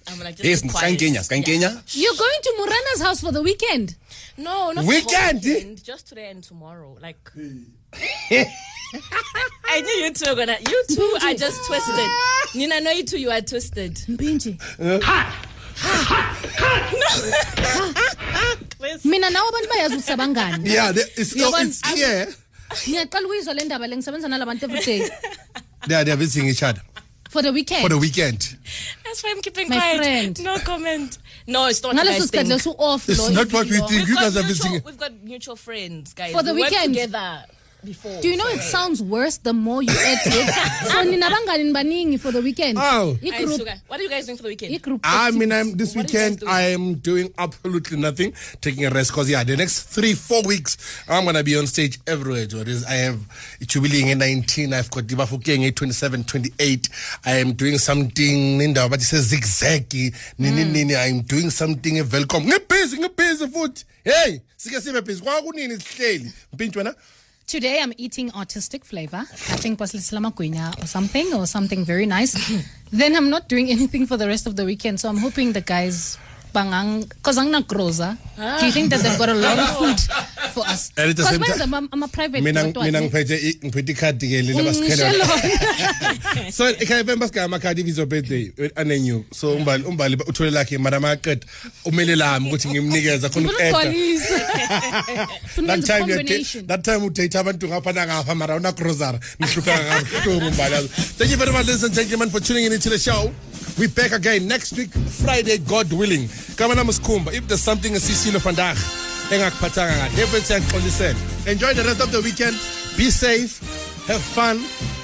I'm 0.09 0.19
like 0.21 0.37
just 0.37 0.45
Yes, 0.49 0.63
be 0.63 0.69
quiet. 0.69 0.99
Kenya, 0.99 1.23
Kenya. 1.23 1.83
You're 1.93 2.17
going 2.17 2.41
to 2.43 2.55
Murana's 2.59 3.01
house 3.03 3.21
for 3.21 3.33
the 3.33 3.43
weekend. 3.43 3.97
No, 4.37 4.73
not 4.73 4.85
Weekend? 4.85 5.41
The 5.43 5.55
weekend, 5.55 5.85
just 5.85 6.09
today 6.09 6.31
and 6.31 6.43
tomorrow. 6.43 6.97
Like. 7.01 7.31
I 9.67 9.81
knew 9.81 9.97
you 10.05 10.13
two 10.13 10.29
were 10.31 10.37
gonna. 10.37 10.57
You 10.69 10.85
two 10.89 11.19
are 11.23 11.35
just 11.35 11.59
twisted. 11.67 12.09
Nina, 12.55 12.75
I 12.77 12.81
know 12.81 12.91
you 12.91 13.05
two. 13.05 13.19
You 13.19 13.31
are 13.31 13.41
twisted. 13.41 13.95
Mpinji. 14.09 14.59
Chris. 14.59 15.54
Mina 19.05 19.31
nawe 19.31 19.49
abantu 19.49 19.69
bayazi 19.69 19.95
ukuthi 19.95 20.07
sabangani. 20.07 20.71
yeah 20.75 20.93
there- 20.93 21.05
oh, 21.07 21.21
it's, 21.21 21.33
oh, 21.33 21.37
Uyabona, 21.39 21.67
it's 21.67 21.81
clear 21.81 22.29
Ngiyaqala 22.89 23.27
ukuyizwa 23.27 23.55
le 23.55 23.65
ndaba 23.65 23.87
le 23.87 23.97
ngisebenza 23.97 24.29
nalabantu 24.29 24.65
every 24.65 24.81
day 24.85 25.09
they 25.89 25.95
are, 25.97 26.05
they 26.05 26.13
are 26.13 26.17
visiting 26.19 26.49
each 26.49 26.63
other 26.63 26.83
for 27.31 27.43
the 27.43 27.53
weekend. 27.53 27.83
for 27.83 27.89
the 27.89 27.99
weekend 27.99 28.57
That's 29.05 29.23
why 29.23 29.31
I'm 29.31 29.41
keeping 29.43 29.69
My 29.69 29.77
quiet. 29.79 29.97
friend. 29.99 30.43
No 30.45 30.59
comment. 30.59 31.19
No, 31.47 31.67
it's 31.67 31.83
not. 31.83 31.95
Ngaleso 31.95 32.19
Guys, 32.19 32.31
sikhathi 32.31 32.49
thing. 32.49 32.59
lesu 32.59 32.75
off 32.79 33.09
It's 33.09 33.31
not 33.31 33.53
what 33.53 33.67
we 33.69 33.77
ivilo. 33.79 33.89
think. 33.89 34.09
You 34.09 34.15
guys 34.17 34.37
are 34.37 34.43
visiting- 34.43 34.83
we've 34.85 34.97
got 34.99 35.13
mutual 35.23 35.57
friends, 35.57 36.15
guys. 36.15 36.33
For 36.33 36.43
the 36.43 36.55
we 36.55 36.61
worked 36.63 36.73
weekend. 36.73 36.95
together 36.95 37.45
before. 37.85 38.21
Do 38.21 38.29
you 38.29 38.37
know 38.37 38.47
it 38.49 38.61
sounds 38.61 39.03
worse 39.03 39.39
the 39.39 39.53
more 39.53 39.83
you 39.83 39.91
add 39.91 40.19
to 40.25 40.31
it? 40.33 40.89
so 40.91 41.03
nina 41.03 41.27
bangani 41.27 41.73
nibaningi 41.73 42.19
for 42.21 42.33
the 42.33 42.41
weekend. 42.41 42.79
Oh. 42.81 43.17
Guys, 43.23 43.33
I-group, 43.33 43.69
what 43.87 44.01
are 44.01 44.03
you 44.03 44.09
guys 44.11 44.27
doing 44.27 44.37
for 44.37 44.45
the 44.45 44.49
weekend? 44.51 44.75
i-group. 44.75 45.01
I 45.05 45.29
ah, 45.29 45.31
mean, 45.37 45.53
I'm 45.53 45.77
this 45.77 45.95
What 45.95 46.07
are 46.07 46.13
you 46.13 46.19
guys 46.19 46.31
weekend. 46.41 46.51
I 46.51 46.63
am 46.63 46.95
doing 46.95 47.33
absolutely 47.39 47.99
nothing, 47.99 48.33
taking 48.61 48.87
a 48.87 48.91
rest. 48.91 49.13
Cause 49.13 49.29
yeah, 49.31 49.45
the 49.45 49.57
next 49.57 49.85
three, 49.85 50.15
four 50.15 50.43
weeks, 50.43 50.77
I'm 51.09 51.25
gonna 51.25 51.43
be 51.43 51.57
on 51.57 51.67
stage 51.67 51.99
everywhere. 52.07 52.47
Joris. 52.47 52.85
I 52.87 52.95
have 52.95 53.21
Jubilee 53.61 54.11
in 54.11 54.19
19. 54.19 54.73
I've 54.73 54.91
got 54.91 55.05
Dibafukeng 55.05 55.67
at 55.67 55.77
27, 55.77 56.25
28. 56.25 56.89
I 57.27 57.33
am 57.37 57.53
doing 57.53 57.79
something. 57.79 58.59
Ninda, 58.59 58.89
but 58.89 59.01
it 59.01 59.05
says 59.05 59.33
zigzaggy. 59.33 60.15
Nini, 60.39 60.65
mm. 60.65 60.73
nini. 60.73 60.97
I'm 60.97 61.23
doing 61.23 61.51
something. 61.51 61.97
Welcome. 62.11 62.45
Ngibusy, 62.45 62.99
ngibusy 62.99 63.53
foot. 63.53 63.85
Hey, 64.05 64.41
sike 64.57 64.81
sibe 64.81 65.01
busy. 65.05 65.23
Kwa 65.23 65.43
kunini 65.43 65.81
sihleli. 65.81 66.33
Mpintshi 66.53 66.79
wena? 66.79 66.95
Today 67.47 67.81
I'm 67.83 67.93
eating 67.99 68.33
artistic 68.33 68.85
flavor. 68.87 69.19
I 69.19 69.57
think 69.61 69.79
Paslisla 69.79 70.19
Maguina 70.19 70.83
or 70.83 70.87
something 70.87 71.35
or 71.35 71.47
something 71.47 71.85
very 71.85 72.07
nice. 72.07 72.33
then 72.91 73.15
I'm 73.15 73.29
not 73.29 73.49
doing 73.49 73.71
anything 73.71 74.07
for 74.07 74.17
the 74.17 74.27
rest 74.27 74.47
of 74.47 74.57
the 74.57 74.65
weekend. 74.65 74.99
So 74.99 75.11
I'm 75.11 75.19
hoping 75.19 75.53
the 75.53 75.61
guys 75.61 76.17
bangang 76.55 77.09
because 77.09 77.37
I'm 77.39 77.51
not 77.51 77.67
groza. 77.67 78.17
Do 78.61 78.67
you 78.67 78.73
think 78.73 78.91
that 78.91 79.01
they've 79.03 79.19
got 79.19 79.29
a 79.29 79.35
lot 79.35 79.59
of 79.59 79.69
food 79.79 79.99
for 80.55 80.65
us? 80.67 80.91
And 80.97 81.11
at 81.11 81.17
the 81.17 81.25
same 81.25 81.41
Because 81.41 81.59
time- 81.59 81.75
I'm, 81.75 81.89
I'm 81.93 82.03
a 82.03 82.09
private 82.09 82.43
Mina 82.43 82.63
ngiphethe 82.65 83.59
ngiphethe 83.65 83.93
ikhadi 83.93 84.27
ke 84.31 84.39
leli 84.43 84.55
Ngisho 84.55 84.65
basikhela. 84.71 85.13
lona. 85.19 86.51
so 86.53 86.65
ekhaya 86.73 87.03
bemba 87.05 87.27
sigama 87.29 87.57
amakhadi 87.59 87.81
ibizo 87.83 88.07
birthday 88.09 88.53
anenyu 88.77 89.25
so 89.33 89.57
umbali 89.57 89.85
umbali 89.85 90.17
uthole 90.17 90.51
lakhe 90.51 90.79
mara 90.79 91.01
maqeda 91.01 91.47
umele 91.85 92.17
lami 92.17 92.49
ukuthi 92.49 92.69
ngimnikeza 92.69 93.29
khona 93.29 93.49
Ufuna 93.51 93.55
uqeda 93.59 93.79
ukugcwalisa. 93.79 94.39
Ufuna 95.47 95.67
that 95.67 95.85
time 95.87 96.67
that 96.67 96.83
time 96.85 97.01
udate 97.09 97.35
abantu 97.39 97.69
ngapha 97.69 97.93
nangapha 97.93 98.35
mara 98.37 98.57
una 98.57 98.73
grocery 98.73 99.19
nihlupheka 99.41 100.05
kakhulu 100.13 100.47
umbali 100.49 100.89
thank 101.19 101.31
you 101.31 101.37
very 101.37 101.53
much 101.53 101.67
ladies 101.67 101.85
and 101.85 101.95
gentlemen 101.95 102.31
for 102.31 102.41
tuning 102.41 102.65
in 102.67 102.73
into 102.73 102.89
the 102.91 102.99
show 102.99 103.33
we 103.79 103.87
back 103.89 104.13
again 104.13 104.47
next 104.49 104.73
week 104.77 104.91
friday 104.93 105.59
god 105.59 105.93
willing. 105.93 106.29
Kama 106.57 106.75
nami 106.75 106.93
sikhumba 106.93 107.33
if 107.33 107.47
there's 107.49 107.63
something 107.63 107.93
kahle 107.93 108.01
everything 110.23 110.63
siyaxolisela 110.63 111.17
enjoy 111.53 111.75
the 111.75 111.83
rest 111.85 112.01
of 112.01 112.11
the 112.13 112.21
weekend. 112.21 112.57
Be 112.97 113.11
safe. 113.11 113.61
Have 114.07 114.21
fun. 114.23 114.59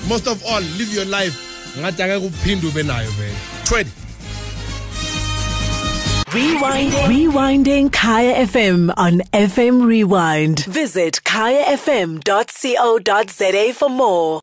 Most 0.09 0.27
of 0.29 0.43
all 0.47 0.61
live 0.79 0.93
your 0.95 1.07
life. 1.07 1.35
Ngathi 1.79 2.03
angeke 2.03 2.27
uphinde 2.27 2.67
ube 2.67 2.83
nayo 2.83 3.11
vele 3.11 3.35
20 3.65 3.87
Rewinding. 6.31 7.09
Rewinding 7.11 7.91
Kaya 7.93 8.47
FM 8.47 8.91
on 8.97 9.21
FM 9.33 9.83
Rewind. 9.85 10.61
Visit 10.67 11.21
kayafm.co.za 11.25 13.73
for 13.75 13.89
more. 13.91 14.39